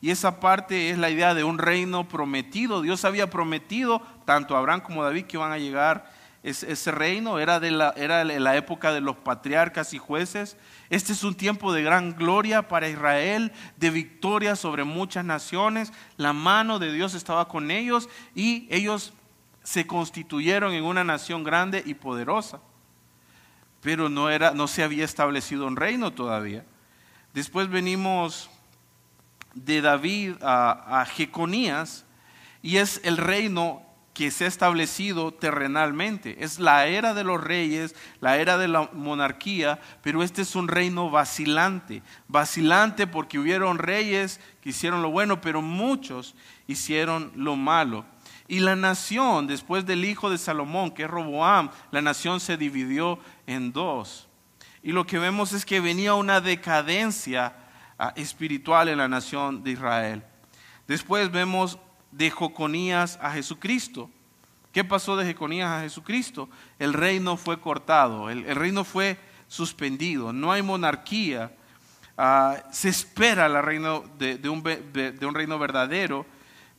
[0.00, 2.80] y esa parte es la idea de un reino prometido.
[2.80, 6.10] Dios había prometido tanto a Abraham como a David que iban a llegar
[6.50, 7.38] ese, reino.
[7.38, 10.56] Era de la, era la época de los patriarcas y jueces.
[10.90, 15.92] Este es un tiempo de gran gloria para Israel, de victoria sobre muchas naciones.
[16.16, 19.12] La mano de Dios estaba con ellos y ellos
[19.62, 22.60] se constituyeron en una nación grande y poderosa.
[23.82, 26.64] Pero no, era, no se había establecido un reino todavía.
[27.34, 28.48] Después venimos
[29.56, 32.04] de David a, Jeconías
[32.62, 33.82] y es el reino
[34.16, 36.42] que se ha establecido terrenalmente.
[36.42, 40.68] Es la era de los reyes, la era de la monarquía, pero este es un
[40.68, 42.02] reino vacilante.
[42.26, 46.34] Vacilante porque hubieron reyes que hicieron lo bueno, pero muchos
[46.66, 48.06] hicieron lo malo.
[48.48, 53.18] Y la nación, después del hijo de Salomón, que es Roboam, la nación se dividió
[53.46, 54.28] en dos.
[54.82, 57.54] Y lo que vemos es que venía una decadencia
[58.14, 60.22] espiritual en la nación de Israel.
[60.86, 61.78] Después vemos
[62.16, 64.10] de Joconías a Jesucristo.
[64.72, 66.48] ¿Qué pasó de Jeconías a Jesucristo?
[66.78, 71.52] El reino fue cortado, el, reino fue suspendido, no hay monarquía.
[72.18, 76.26] Ah, se espera la reino de, un, de un reino verdadero,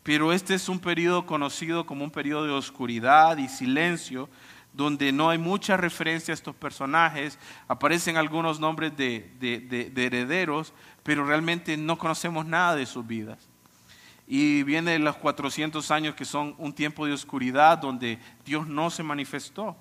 [0.03, 4.29] pero este es un periodo conocido como un periodo de oscuridad y silencio,
[4.77, 10.71] donde no hay mucha referencia a estos personajes, aparecen algunos nombres de, de, herederos,
[11.01, 13.49] pero realmente no conocemos nada de sus vidas.
[14.27, 19.01] Y vienen los 400 años que son un tiempo de oscuridad donde Dios no se
[19.03, 19.75] manifestó.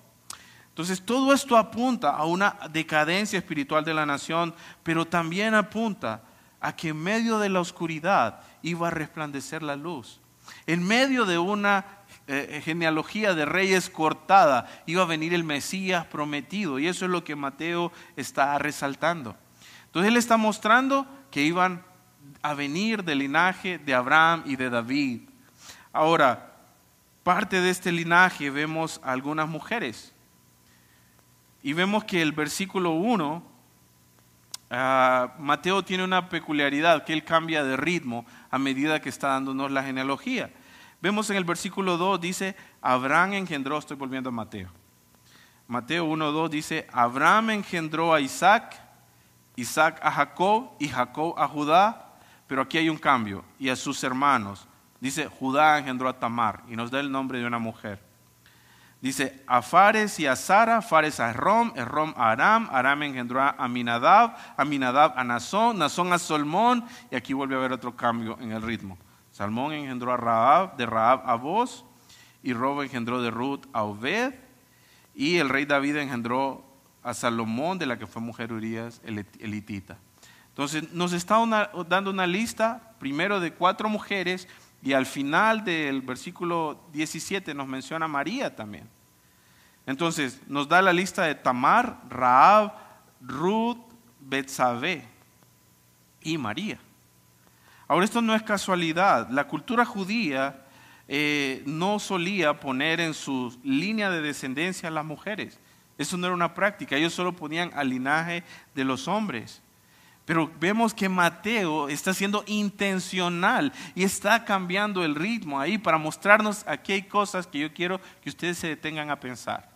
[0.69, 6.23] Entonces todo esto apunta a una decadencia espiritual de la nación, pero también apunta
[6.61, 10.21] a que en medio de la oscuridad iba a resplandecer la luz.
[10.67, 11.87] En medio de una
[12.29, 16.79] eh, genealogía de reyes cortada, iba a venir el Mesías prometido.
[16.79, 19.35] Y eso es lo que Mateo está resaltando.
[19.87, 21.86] Entonces él está mostrando que iban
[22.43, 25.23] a venir del linaje de Abraham y de David.
[25.93, 26.55] Ahora,
[27.23, 30.12] parte de este linaje vemos algunas mujeres.
[31.62, 33.43] Y vemos que el versículo 1,
[34.71, 39.73] ah, Mateo tiene una peculiaridad, que él cambia de ritmo a medida que está dándonos
[39.73, 40.53] la genealogía.
[41.03, 44.71] Vemos en el versículo 2, dice, Abraham engendró, estoy volviendo a Mateo.
[45.69, 48.81] Mateo 1, 2 dice, Abraham engendró a Isaac,
[49.57, 52.06] Isaac a Jacob y Jacob a Judá,
[52.47, 54.67] pero aquí hay un cambio, y a sus hermanos.
[55.01, 58.01] Dice, Judá engendró a Tamar, y nos da el nombre de una mujer.
[59.01, 63.51] Dice, a Fares y a Sara, Fares a Rom, Rom a Aram, Aram engendró a
[63.51, 68.53] Aminadab, Aminadab a Nazón, Nazón a Solmón, y aquí vuelve a haber otro cambio en
[68.53, 68.97] el ritmo.
[69.33, 71.85] Salmón engendró a Raab, de Raab a Boz,
[72.43, 74.33] y Robo engendró de Ruth a Obed,
[75.15, 76.65] y el rey David engendró
[77.03, 79.99] a Salomón, de la que fue mujer Urias elitita.
[80.57, 81.37] Entonces nos está
[81.87, 84.49] dando una lista primero de cuatro mujeres
[84.83, 88.88] y al final del versículo 17 nos menciona María también.
[89.85, 92.73] Entonces nos da la lista de Tamar, Raab,
[93.21, 93.77] Ruth,
[94.19, 95.07] Betsabé
[96.23, 96.79] y María.
[97.87, 99.29] Ahora, esto no es casualidad.
[99.29, 100.64] La cultura judía
[101.07, 105.61] eh, no solía poner en su línea de descendencia a las mujeres.
[105.99, 106.97] Eso no era una práctica.
[106.97, 108.42] Ellos solo ponían al linaje
[108.75, 109.61] de los hombres.
[110.27, 116.65] Pero vemos que Mateo está siendo intencional y está cambiando el ritmo ahí para mostrarnos
[116.67, 119.71] aquí hay cosas que yo quiero que ustedes se detengan a pensar.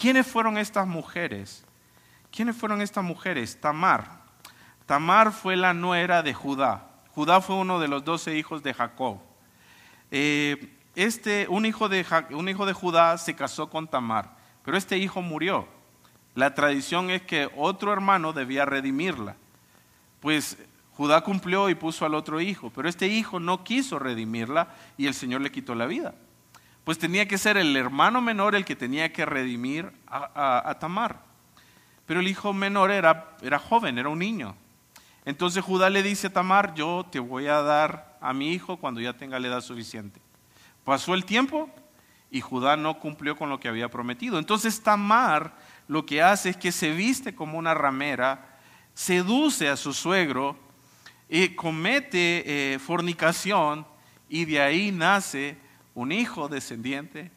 [0.00, 1.62] ¿Quiénes fueron estas mujeres?
[2.32, 3.60] ¿Quiénes fueron estas mujeres?
[3.60, 4.22] Tamar.
[4.86, 6.90] Tamar fue la nuera de Judá.
[7.14, 9.18] Judá fue uno de los doce hijos de Jacob.
[10.10, 14.96] Eh, este, un, hijo de, un hijo de Judá se casó con Tamar, pero este
[14.96, 15.68] hijo murió.
[16.34, 19.36] La tradición es que otro hermano debía redimirla.
[20.20, 20.58] Pues
[20.96, 25.14] Judá cumplió y puso al otro hijo, pero este hijo no quiso redimirla y el
[25.14, 26.14] Señor le quitó la vida.
[26.84, 31.20] Pues tenía que ser el hermano menor el que tenía que redimir a, Tamar.
[32.06, 34.54] Pero el hijo menor era, era joven, era un niño.
[35.24, 39.00] Entonces Judá le dice a Tamar, yo te voy a dar a mi hijo cuando
[39.00, 40.20] ya tenga la edad suficiente.
[40.84, 41.70] Pasó el tiempo
[42.30, 44.38] y Judá no cumplió con lo que había prometido.
[44.38, 45.54] Entonces Tamar
[45.88, 48.58] lo que hace es que se viste como una ramera,
[48.94, 50.56] seduce a su suegro
[51.28, 53.86] y comete eh, fornicación
[54.28, 55.58] y de ahí nace
[55.94, 57.30] un hijo descendiente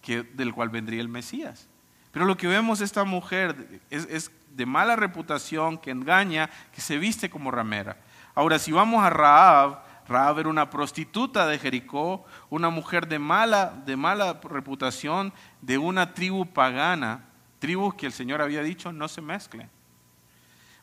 [0.00, 1.68] que, del cual vendría el Mesías.
[2.10, 7.30] Pero lo que vemos esta mujer es, de mala reputación, que engaña, que se viste
[7.30, 7.96] como ramera.
[8.34, 13.72] Ahora, si vamos a Raab, Raab era una prostituta de Jericó, una mujer de mala,
[13.86, 17.24] de mala reputación, de una tribu pagana,
[17.62, 19.70] tribus que el Señor había dicho no se mezclen.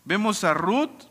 [0.06, 1.04] Vemos a Ruth,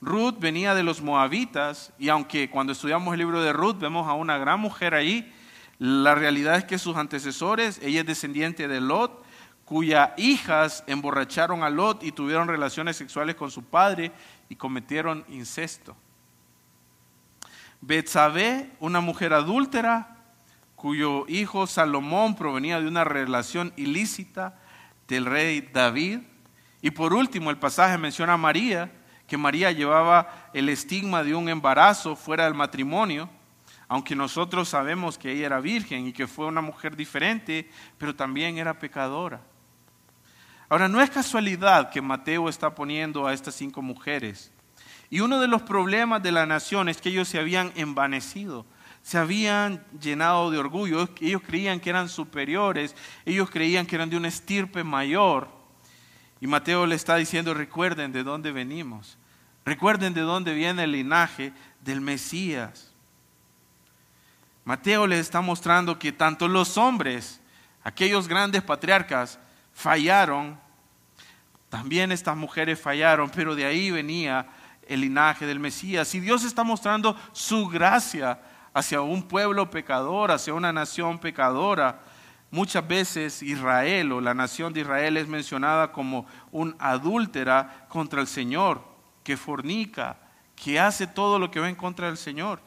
[0.00, 4.14] Ruth venía de los moabitas y aunque cuando estudiamos el libro de Ruth vemos a
[4.14, 5.34] una gran mujer ahí,
[5.80, 9.24] la realidad es que sus antecesores, ella es descendiente de Lot,
[9.64, 14.12] cuyas hijas emborracharon a Lot y tuvieron relaciones sexuales con su padre
[14.48, 15.96] y cometieron incesto.
[17.80, 20.18] Betsabé, una mujer adúltera,
[20.76, 24.59] cuyo hijo Salomón provenía de una relación ilícita
[25.10, 26.20] del rey David.
[26.80, 28.90] Y por último, el pasaje menciona a María,
[29.26, 33.28] que María llevaba el estigma de un embarazo fuera del matrimonio,
[33.88, 37.68] aunque nosotros sabemos que ella era virgen y que fue una mujer diferente,
[37.98, 39.40] pero también era pecadora.
[40.68, 44.52] Ahora, no es casualidad que Mateo está poniendo a estas cinco mujeres.
[45.10, 48.64] Y uno de los problemas de la nación es que ellos se habían envanecido,
[49.02, 54.16] se habían llenado de orgullo, ellos creían que eran superiores, ellos creían que eran de
[54.16, 55.48] una estirpe mayor.
[56.40, 59.18] Y Mateo le está diciendo, recuerden de dónde venimos,
[59.64, 62.92] recuerden de dónde viene el linaje del Mesías.
[64.64, 67.40] Mateo les está mostrando que tanto los hombres,
[67.82, 69.38] aquellos grandes patriarcas,
[69.72, 70.58] fallaron,
[71.68, 74.46] también estas mujeres fallaron, pero de ahí venía
[74.86, 76.14] el linaje del Mesías.
[76.14, 78.40] Y Dios está mostrando su gracia
[78.72, 82.00] hacia un pueblo pecador, hacia una nación pecadora.
[82.50, 88.26] Muchas veces Israel o la nación de Israel es mencionada como un adúltera contra el
[88.26, 88.82] Señor,
[89.22, 90.16] que fornica,
[90.56, 92.60] que hace todo lo que va en contra del Señor.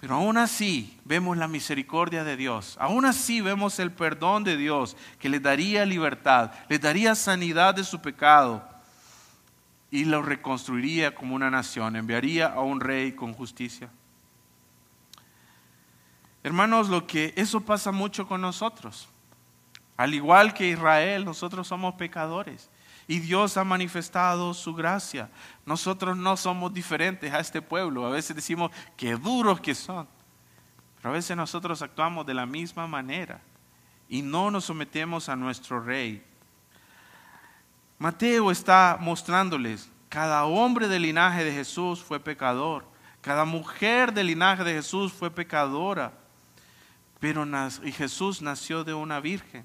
[0.00, 4.96] Pero aún así vemos la misericordia de Dios, aún así vemos el perdón de Dios
[5.20, 8.68] que le daría libertad, le daría sanidad de su pecado
[9.92, 13.90] y lo reconstruiría como una nación, enviaría a un rey con justicia.
[16.42, 19.08] Hermanos, lo que eso pasa mucho con nosotros.
[19.96, 22.68] Al igual que Israel, nosotros somos pecadores
[23.06, 25.30] y Dios ha manifestado su gracia.
[25.66, 28.06] Nosotros no somos diferentes a este pueblo.
[28.06, 30.08] A veces decimos que duros que son.
[30.96, 33.40] Pero a veces nosotros actuamos de la misma manera
[34.08, 36.24] y no nos sometemos a nuestro rey.
[37.98, 42.84] Mateo está mostrándoles, cada hombre del linaje de Jesús fue pecador,
[43.20, 46.12] cada mujer del linaje de Jesús fue pecadora,
[47.22, 47.46] pero
[47.84, 49.64] y Jesús nació de una virgen.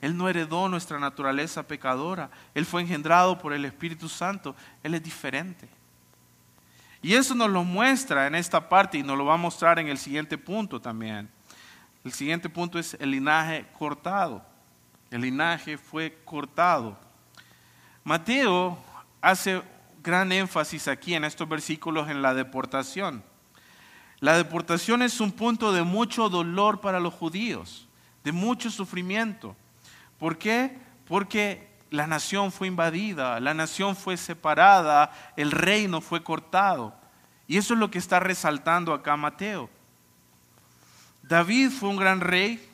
[0.00, 2.30] Él no heredó nuestra naturaleza pecadora.
[2.54, 4.56] Él fue engendrado por el Espíritu Santo.
[4.82, 5.68] Él es diferente.
[7.02, 9.88] Y eso nos lo muestra en esta parte y nos lo va a mostrar en
[9.88, 11.28] el siguiente punto también.
[12.02, 14.42] El siguiente punto es el linaje cortado.
[15.10, 16.98] El linaje fue cortado.
[18.04, 18.82] Mateo
[19.20, 19.60] hace
[20.02, 23.22] gran énfasis aquí en estos versículos en la deportación.
[24.20, 27.88] La deportación es un punto de mucho dolor para los judíos,
[28.22, 29.56] de mucho sufrimiento.
[30.18, 30.78] ¿Por qué?
[31.06, 36.94] Porque la nación fue invadida, la nación fue separada, el reino fue cortado.
[37.48, 39.70] Y eso es lo que está resaltando acá Mateo.
[41.22, 42.64] David fue un gran rey,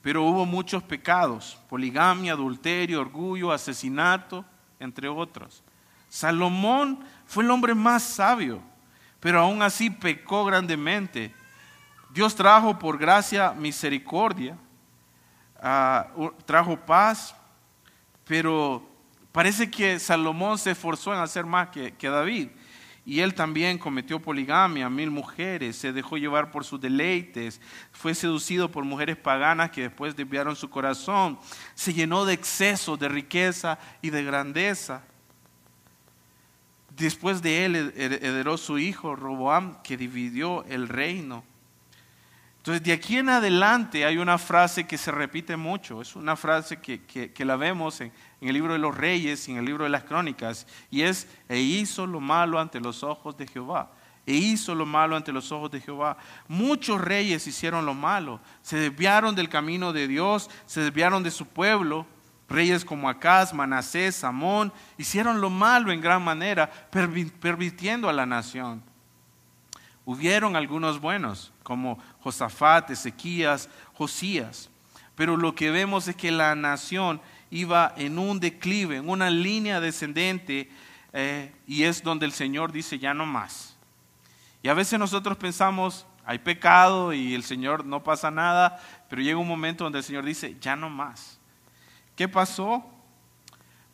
[0.00, 4.44] pero hubo muchos pecados, poligamia, adulterio, orgullo, asesinato,
[4.78, 5.62] entre otros.
[6.08, 8.62] Salomón fue el hombre más sabio,
[9.20, 11.34] pero aún así pecó grandemente.
[12.10, 14.56] Dios trajo por gracia misericordia
[15.60, 16.06] Ah,
[16.46, 17.34] trajo paz,
[18.24, 18.88] pero
[19.32, 22.50] parece que Salomón se esforzó en hacer más que, que David.
[23.04, 28.70] Y él también cometió poligamia, mil mujeres, se dejó llevar por sus deleites, fue seducido
[28.70, 31.38] por mujeres paganas que después desviaron su corazón,
[31.74, 35.02] se llenó de exceso, de riqueza y de grandeza.
[36.98, 41.44] Después de él heredó su hijo Roboam, que dividió el reino.
[42.58, 46.80] Entonces, de aquí en adelante hay una frase que se repite mucho, es una frase
[46.80, 49.90] que, la vemos en, en, el libro de los reyes y en el libro de
[49.90, 53.92] las crónicas, y es, e hizo lo malo ante los ojos de Jehová,
[54.26, 56.18] e hizo lo malo ante los ojos de Jehová.
[56.48, 61.46] Muchos reyes hicieron lo malo, se desviaron del camino de Dios, se desviaron de su
[61.46, 62.06] pueblo,
[62.48, 68.82] reyes como Acaz, Manasés, Amón, hicieron lo malo en gran manera, permitiendo a la nación.
[70.04, 74.70] Hubieron algunos buenos, como Josafat, Ezequías, Josías.
[75.14, 77.20] Pero lo que vemos es que la nación
[77.50, 80.70] iba en un declive, en una línea descendente
[81.12, 83.76] eh, y es donde el Señor dice ya no más.
[84.62, 89.38] Y a veces nosotros pensamos, hay pecado y el Señor no pasa nada, pero llega
[89.38, 91.37] un momento donde el Señor dice, ya no más.
[92.18, 92.84] ¿Qué pasó?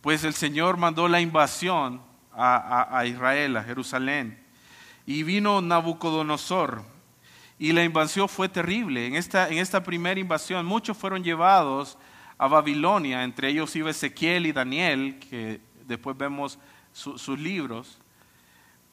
[0.00, 2.00] Pues el Señor mandó la invasión
[2.32, 4.42] a, a Israel, a Jerusalén,
[5.04, 6.82] y vino Nabucodonosor,
[7.58, 9.06] y la invasión fue terrible.
[9.06, 11.98] En esta, en esta primera invasión muchos fueron llevados
[12.38, 16.58] a Babilonia, entre ellos iba Ezequiel y Daniel, que después vemos
[16.94, 17.98] sus libros.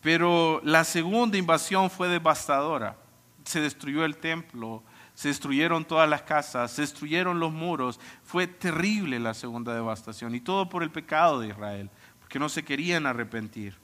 [0.02, 2.98] Pero la segunda invasión fue devastadora.
[3.46, 4.84] Se destruyó el templo,
[5.14, 8.00] se destruyeron todas las casas, se destruyeron los muros.
[8.24, 11.90] Fue terrible la segunda devastación y todo por el pecado de Israel,
[12.20, 13.76] porque no se querían arrepentir.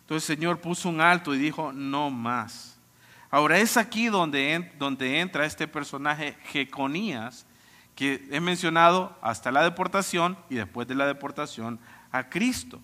[0.00, 2.78] Entonces el Señor puso un alto y dijo, no más.
[3.30, 7.44] Ahora es aquí donde, donde entra este personaje Jeconías,
[7.96, 11.80] que es mencionado hasta la deportación y después de la deportación
[12.12, 12.80] a Cristo.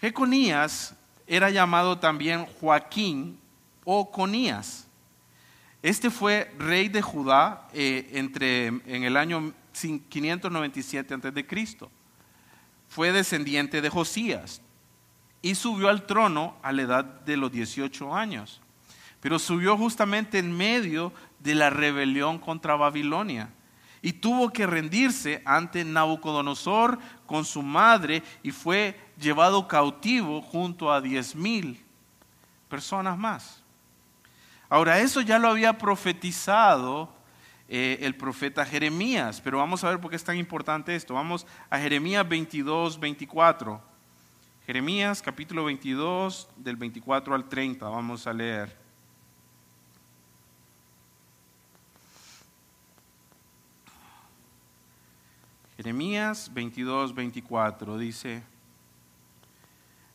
[0.00, 0.96] Jeconías
[1.26, 3.38] era llamado también Joaquín
[3.84, 4.87] o Conías.
[5.82, 11.88] Este fue rey de Judá eh, entre, en el año 597 a.C.
[12.88, 14.60] Fue descendiente de Josías
[15.40, 18.60] y subió al trono a la edad de los 18 años
[19.20, 23.50] pero subió justamente en medio de la rebelión contra Babilonia
[24.00, 31.00] y tuvo que rendirse ante Nabucodonosor con su madre y fue llevado cautivo junto a
[31.00, 31.84] diez mil
[32.68, 33.62] personas más.
[34.70, 37.08] Ahora, eso ya lo había profetizado
[37.68, 41.14] eh, el profeta Jeremías, pero vamos a ver por qué es tan importante esto.
[41.14, 43.80] Vamos a Jeremías 22, 24.
[44.66, 48.76] Jeremías capítulo 22, del 24 al 30, vamos a leer.
[55.78, 58.42] Jeremías 22, 24 dice,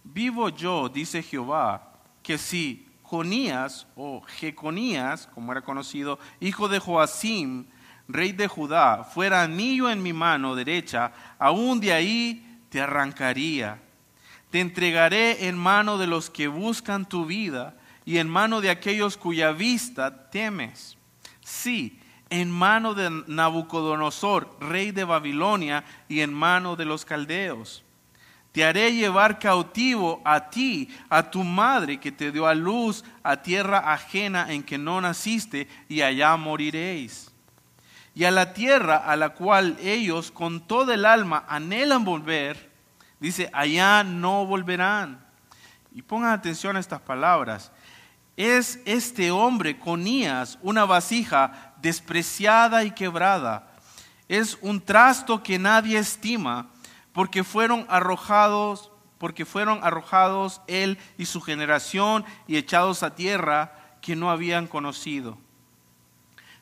[0.04, 7.68] vivo yo, dice Jehová, que si Jonías o Jeconías, como era conocido, hijo de Joacim,
[8.08, 13.80] rey de Judá, fuera anillo en mi mano derecha, aún de ahí te arrancaría.
[14.50, 19.16] Te entregaré en mano de los que buscan tu vida y en mano de aquellos
[19.16, 20.98] cuya vista temes.
[21.42, 22.00] Sí,
[22.32, 27.84] en mano de Nabucodonosor, rey de Babilonia, y en mano de los caldeos.
[28.54, 33.38] Te haré llevar cautivo a ti, a tu madre que te dio a luz a
[33.38, 37.32] tierra ajena en que no naciste, y allá moriréis.
[38.14, 42.70] Y a la tierra a la cual ellos con todo el alma anhelan volver,
[43.20, 45.26] dice, allá no volverán.
[45.92, 47.72] Y pongan atención a estas palabras.
[48.38, 53.72] Es este hombre, Conías, una vasija despreciada y quebrada.
[54.28, 56.70] Es un trasto que nadie estima,
[57.14, 64.16] porque fueron arrojados, porque fueron arrojados él y su generación y echados a tierra que
[64.16, 65.38] no habían conocido.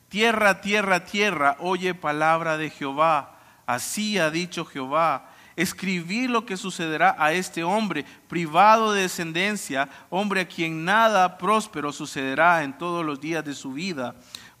[0.08, 3.40] Tierra, tierra, tierra, oye palabra de Jehová.
[3.66, 5.30] Así ha dicho Jehová.
[5.56, 11.92] Escribí lo que sucederá a este hombre privado de descendencia, hombre a quien nada próspero
[11.92, 14.14] sucederá en todos los días de su vida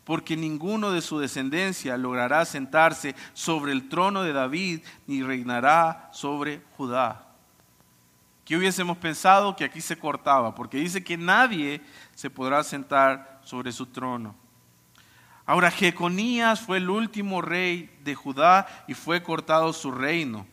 [0.04, 6.62] porque ninguno de su descendencia logrará sentarse sobre el trono de David ni reinará sobre
[6.76, 7.26] Judá.
[8.44, 10.54] ¿Qué hubiésemos pensado que aquí se cortaba?
[10.54, 11.80] Porque dice que nadie
[12.14, 14.34] se podrá sentar sobre su trono.
[15.46, 20.46] Ahora, Jeconías fue el último rey de Judá y fue cortado su reino.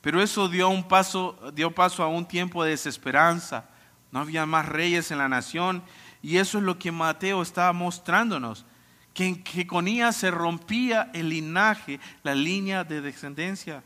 [0.00, 3.66] Pero eso dio, un paso, dio paso a un tiempo de desesperanza.
[4.10, 5.82] No había más reyes en la nación
[6.22, 8.66] y eso es lo que Mateo está mostrándonos
[9.14, 13.82] que en Jeconías se rompía el linaje, la línea de descendencia.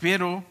[0.00, 0.44] Pero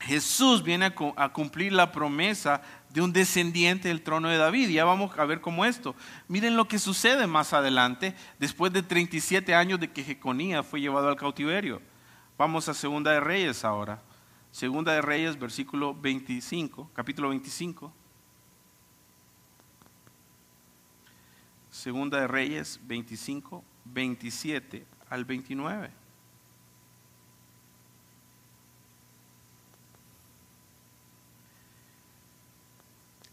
[0.00, 4.70] Jesús viene a cumplir la promesa de un descendiente del trono de David.
[4.70, 5.94] Ya vamos a ver cómo esto.
[6.28, 11.08] Miren lo que sucede más adelante, después de 37 años de que Jeconías fue llevado
[11.08, 11.82] al cautiverio.
[12.36, 14.00] Vamos a Segunda de Reyes ahora.
[14.52, 17.92] Segunda de Reyes, versículo 25, capítulo 25.
[21.78, 25.90] Segunda de Reyes 25, 27 al 29.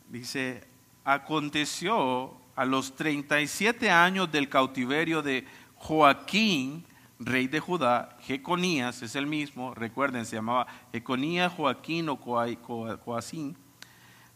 [0.10, 0.64] Dice,
[1.04, 5.44] aconteció a los 37 años del cautiverio de
[5.78, 6.86] Joaquín,
[7.18, 13.58] rey de Judá, Jeconías es el mismo, recuerden, se llamaba Jeconías, Joaquín o Joacín,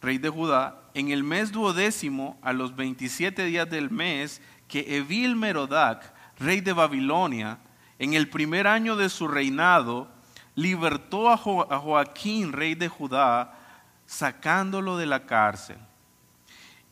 [0.02, 5.36] rey de Judá, en el mes duodécimo, a los 27 días del mes, que Evil
[5.36, 7.60] Merodac, rey de Babilonia,
[7.98, 10.08] en el primer año de su reinado,
[10.56, 13.58] libertó a, Joaquín, rey de Judá,
[14.06, 15.78] sacándolo de la cárcel.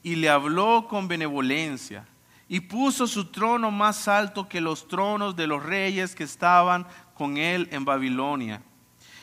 [0.03, 2.05] Y le habló con benevolencia
[2.47, 7.37] y puso su trono más alto que los tronos de los reyes que estaban con
[7.37, 8.61] él en Babilonia.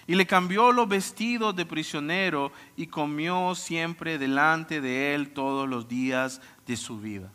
[0.06, 5.88] Y le cambió los vestidos de prisionero y comió siempre delante de él todos los
[5.88, 7.30] días de su vida.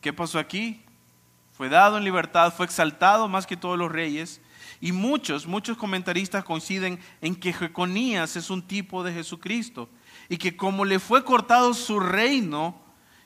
[0.00, 0.82] ¿Qué pasó aquí?
[1.52, 4.40] Fue dado en libertad, fue exaltado más que todos los reyes.
[4.80, 9.88] Y muchos, muchos comentaristas coinciden en que Jeconías es un tipo de Jesucristo.
[10.28, 12.74] Y que como le fue cortado su reino,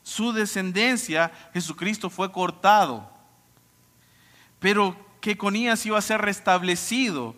[0.03, 3.11] su descendencia, Jesucristo fue cortado.
[4.59, 7.35] Pero Jeconías iba a ser restablecido.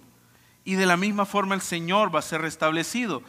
[0.70, 3.24] Y de la misma forma el Señor va a ser restablecido.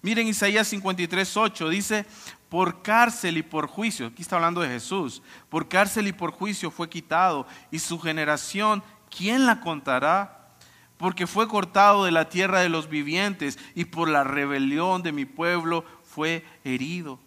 [0.00, 2.06] Miren Isaías 53, 8, dice,
[2.48, 5.20] por cárcel y por juicio, aquí está hablando de Jesús,
[5.50, 8.82] por cárcel y por juicio fue quitado, y su generación,
[9.14, 10.54] ¿quién la contará?
[10.96, 15.26] Porque fue cortado de la tierra de los vivientes, y por la rebelión de mi
[15.26, 17.20] pueblo fue herido.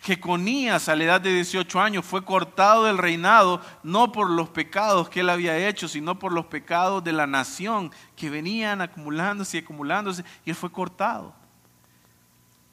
[0.00, 5.08] Jeconías a la edad de 18 años fue cortado del reinado no por los pecados
[5.08, 9.60] que él había hecho, sino por los pecados de la nación que venían acumulándose y
[9.60, 11.34] acumulándose, y él fue cortado.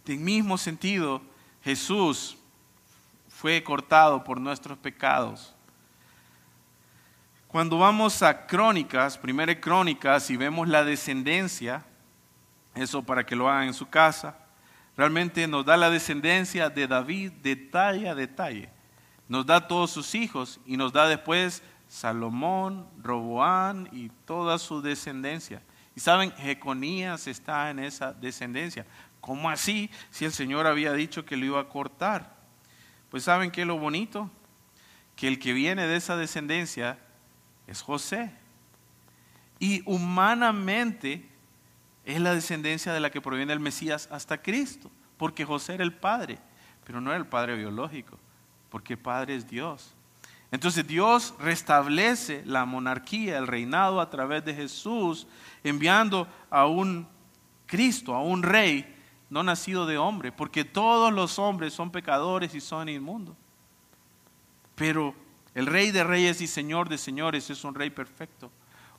[0.05, 1.21] En mismo sentido,
[1.63, 2.37] Jesús
[3.27, 5.55] fue cortado por nuestros pecados.
[7.47, 11.83] Cuando vamos a Crónicas, primera Crónicas, y vemos la descendencia,
[12.75, 14.37] eso para que lo hagan en su casa,
[14.97, 18.69] realmente nos da la descendencia de David detalle a detalle.
[19.27, 25.61] Nos da todos sus hijos y nos da después Salomón, Roboán y toda su descendencia.
[25.95, 28.85] Y saben, Jeconías está en esa descendencia.
[29.21, 32.35] ¿Cómo así si el Señor había dicho que lo iba a cortar?
[33.09, 34.29] Pues saben qué es lo bonito?
[35.15, 36.99] Que el que viene de esa descendencia
[37.65, 38.31] es José.
[39.57, 41.29] Y humanamente
[42.05, 45.93] es la descendencia de la que proviene el Mesías hasta Cristo, porque José era el
[45.93, 46.37] padre,
[46.85, 48.17] pero no era el padre biológico,
[48.69, 49.93] porque el padre es Dios.
[50.51, 55.27] Entonces Dios restablece la monarquía, el reinado a través de Jesús,
[55.63, 57.07] enviando a un
[57.65, 58.95] Cristo, a un rey
[59.29, 63.35] no nacido de hombre, porque todos los hombres son pecadores y son inmundos.
[64.75, 65.15] Pero
[65.55, 68.51] el rey de reyes y señor de señores es un rey perfecto,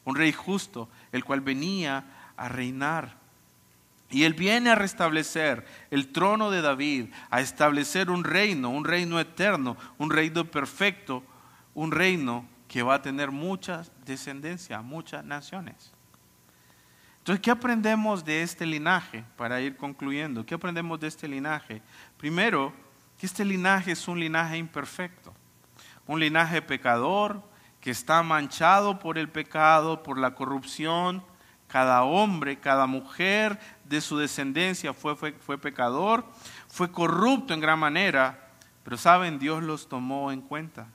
[0.05, 2.05] un rey justo, el cual venía
[2.37, 3.17] a reinar.
[4.09, 9.19] Y él viene a restablecer el trono de David, a establecer un reino, un reino
[9.19, 11.25] eterno, un reino perfecto,
[11.75, 15.93] un reino que va a tener mucha descendencia, muchas naciones.
[17.19, 19.25] Entonces, ¿qué aprendemos de este linaje?
[19.37, 21.83] Para ir concluyendo, ¿qué aprendemos de este linaje?
[22.17, 22.73] Primero,
[23.19, 25.35] que este linaje es un linaje imperfecto,
[26.07, 27.43] un linaje pecador
[27.81, 31.25] que está manchado por el pecado, por la corrupción.
[31.69, 36.25] Cada hombre, cada mujer de su descendencia fue, fue, fue pecador,
[36.69, 38.51] fue corrupto en gran manera,
[38.85, 40.89] pero saben, Dios los tomó en cuenta,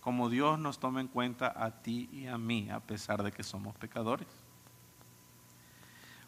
[0.00, 3.42] como Dios nos toma en cuenta a ti y a mí, a pesar de que
[3.42, 4.28] somos pecadores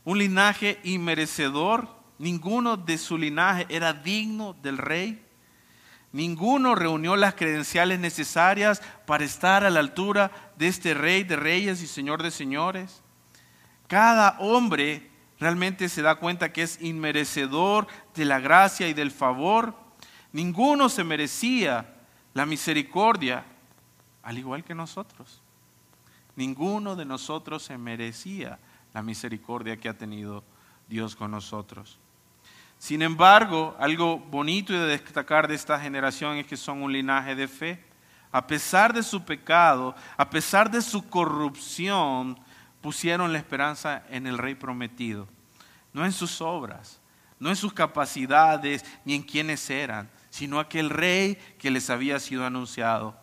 [0.04, 1.88] un linaje inmerecedor.
[2.18, 5.24] Ninguno de su linaje era digno del rey.
[6.12, 11.82] Ninguno reunió las credenciales necesarias para estar a la altura de este rey de reyes
[11.82, 13.02] y señor de señores.
[13.90, 15.10] Cada hombre
[15.40, 19.74] realmente se da cuenta que es inmerecedor de la gracia y del favor.
[20.32, 21.92] Ninguno se merecía
[22.32, 23.44] la misericordia,
[24.22, 25.42] al igual que nosotros.
[26.36, 28.60] Ninguno de nosotros se merecía
[28.94, 30.44] la misericordia que ha tenido
[30.88, 31.98] Dios con nosotros.
[32.78, 37.34] Sin embargo, algo bonito y de destacar de esta generación es que son un linaje
[37.34, 37.84] de fe.
[38.30, 42.38] A pesar de su pecado, a pesar de su corrupción,
[42.80, 45.28] pusieron la esperanza en el Rey prometido,
[45.92, 47.00] no en sus obras,
[47.38, 52.46] no en sus capacidades ni en quienes eran, sino aquel Rey que les había sido
[52.46, 53.18] anunciado.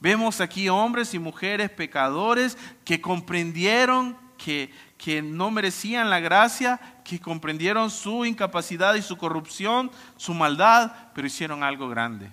[0.00, 7.20] Vemos aquí hombres y mujeres pecadores que comprendieron que, que no merecían la gracia, que
[7.20, 12.30] comprendieron su incapacidad y su corrupción, su maldad, pero hicieron algo grande.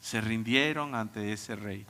[0.00, 1.86] Se rindieron ante ese rey.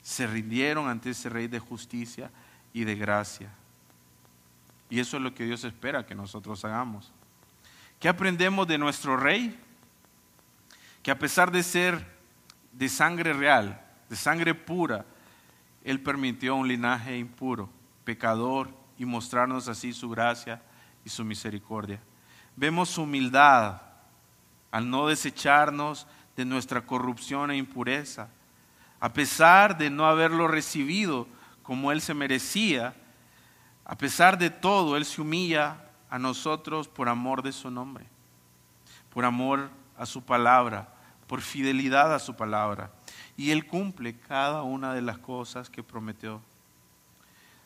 [0.00, 2.30] Se rindieron ante ese rey de justicia
[2.76, 3.48] y de gracia.
[4.90, 7.10] Y eso es lo que Dios espera que nosotros hagamos.
[7.98, 9.58] ¿Qué aprendemos de nuestro rey?
[11.02, 12.06] Que a pesar de ser
[12.72, 15.06] de sangre real, de sangre pura,
[15.84, 17.70] Él permitió un linaje impuro,
[18.04, 18.68] pecador
[18.98, 20.60] y mostrarnos así su gracia
[21.02, 21.98] y su misericordia.
[22.56, 23.80] Vemos su humildad
[24.70, 26.06] al no desecharnos
[26.36, 28.28] de nuestra corrupción e impureza.
[29.00, 31.26] A pesar de no haberlo recibido
[31.66, 32.94] como Él se merecía,
[33.88, 35.76] A pesar de todo, Él se humilla
[36.10, 38.04] a nosotros por amor de su nombre,
[39.10, 40.88] por amor a su palabra,
[41.28, 42.90] por fidelidad a su palabra.
[43.36, 46.40] Y Él cumple cada una de las cosas que prometió.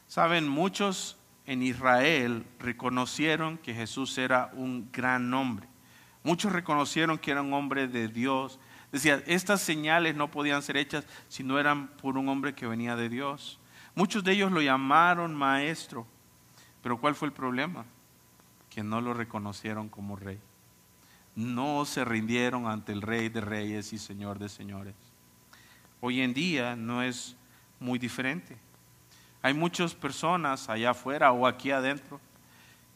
[0.09, 5.69] Saben, muchos en Israel reconocieron que Jesús era un gran hombre.
[6.23, 8.59] Muchos reconocieron que era un hombre de Dios.
[8.93, 12.95] Decía, estas señales no podían ser hechas si no eran por un hombre que venía
[12.95, 13.59] de Dios.
[13.95, 16.07] Muchos de ellos lo llamaron maestro.
[16.83, 17.85] Pero ¿cuál fue el problema?
[18.71, 20.41] Que no lo reconocieron como rey.
[21.35, 24.95] No se rindieron ante el rey de reyes y señor de señores.
[26.01, 27.37] Hoy en día no es
[27.79, 28.57] muy diferente.
[29.43, 32.21] Hay muchas personas allá afuera o aquí adentro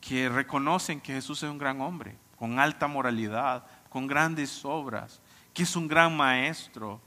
[0.01, 5.22] que reconocen que Jesús es un gran hombre, con alta moralidad, con grandes obras,
[5.55, 7.01] que es un gran maestro,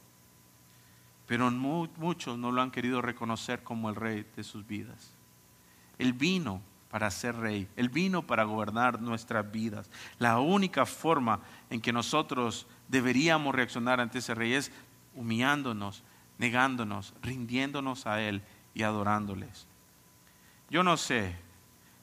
[1.28, 5.12] pero muchos no lo han querido reconocer como el rey de sus vidas.
[6.00, 9.90] Él vino para ser rey, Él vino para gobernar nuestras vidas.
[10.20, 14.72] La única forma en que nosotros deberíamos reaccionar ante ese rey es
[15.16, 16.04] humillándonos,
[16.38, 18.42] negándonos, rindiéndonos a Él
[18.74, 19.68] y adorándoles.
[20.70, 21.36] Yo no sé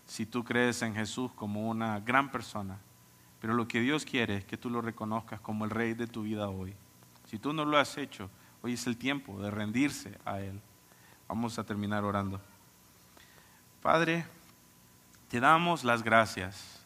[0.06, 2.78] si tú crees en Jesús como una gran persona,
[3.40, 6.22] pero lo que Dios quiere es que tú lo reconozcas como el rey de tu
[6.22, 6.74] vida hoy.
[7.26, 8.28] Si tú no lo has hecho,
[8.64, 10.58] hoy es el tiempo de rendirse a Él.
[11.28, 12.40] Vamos a terminar orando.
[13.82, 14.24] Padre,
[15.28, 16.80] te damos las gracias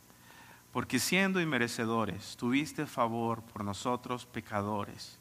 [0.73, 5.21] porque siendo inmerecedores, tuviste favor por nosotros pecadores.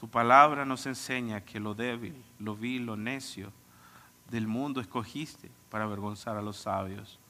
[0.00, 3.52] Tu palabra nos enseña que lo débil, lo vil, lo necio
[4.28, 7.20] del mundo escogiste para avergonzar a los sabios.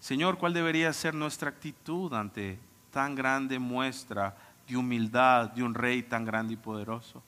[0.00, 2.58] Señor, ¿cuál debería ser nuestra actitud ante
[2.90, 4.36] tan grande muestra
[4.66, 7.22] de humildad de un rey tan grande y poderoso?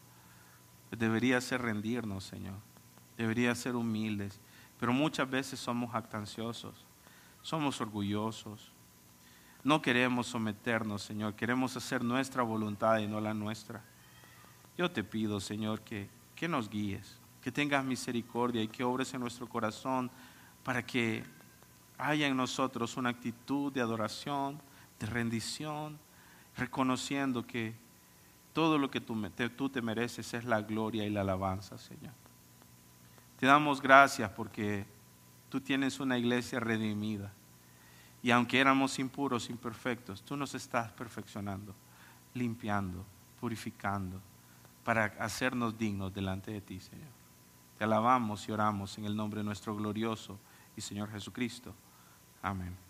[0.90, 2.56] Debería ser rendirnos, Señor.
[3.16, 4.40] Debería ser humildes.
[4.78, 6.74] Pero muchas veces somos actanciosos,
[7.42, 8.72] somos orgullosos.
[9.64, 11.34] No queremos someternos, Señor.
[11.34, 13.82] Queremos hacer nuestra voluntad y no la nuestra.
[14.76, 19.20] Yo te pido, Señor, que, que nos guíes, que tengas misericordia y que obres en
[19.20, 20.10] nuestro corazón
[20.62, 21.24] para que
[21.98, 24.60] haya en nosotros una actitud de adoración,
[25.00, 25.98] de rendición,
[26.56, 27.74] reconociendo que
[28.52, 32.12] todo lo que tú, te mereces es la gloria y la alabanza, Señor.
[33.38, 34.84] Te damos gracias porque
[35.48, 37.32] tú tienes una iglesia redimida.
[38.22, 41.74] Y aunque éramos impuros, imperfectos, tú nos estás perfeccionando,
[42.34, 43.04] limpiando,
[43.40, 44.20] purificando,
[44.82, 47.10] para hacernos dignos delante de ti, Señor.
[47.76, 50.38] Te alabamos y oramos en el nombre de nuestro glorioso
[50.76, 51.72] y Señor Jesucristo.
[52.42, 52.87] Amén.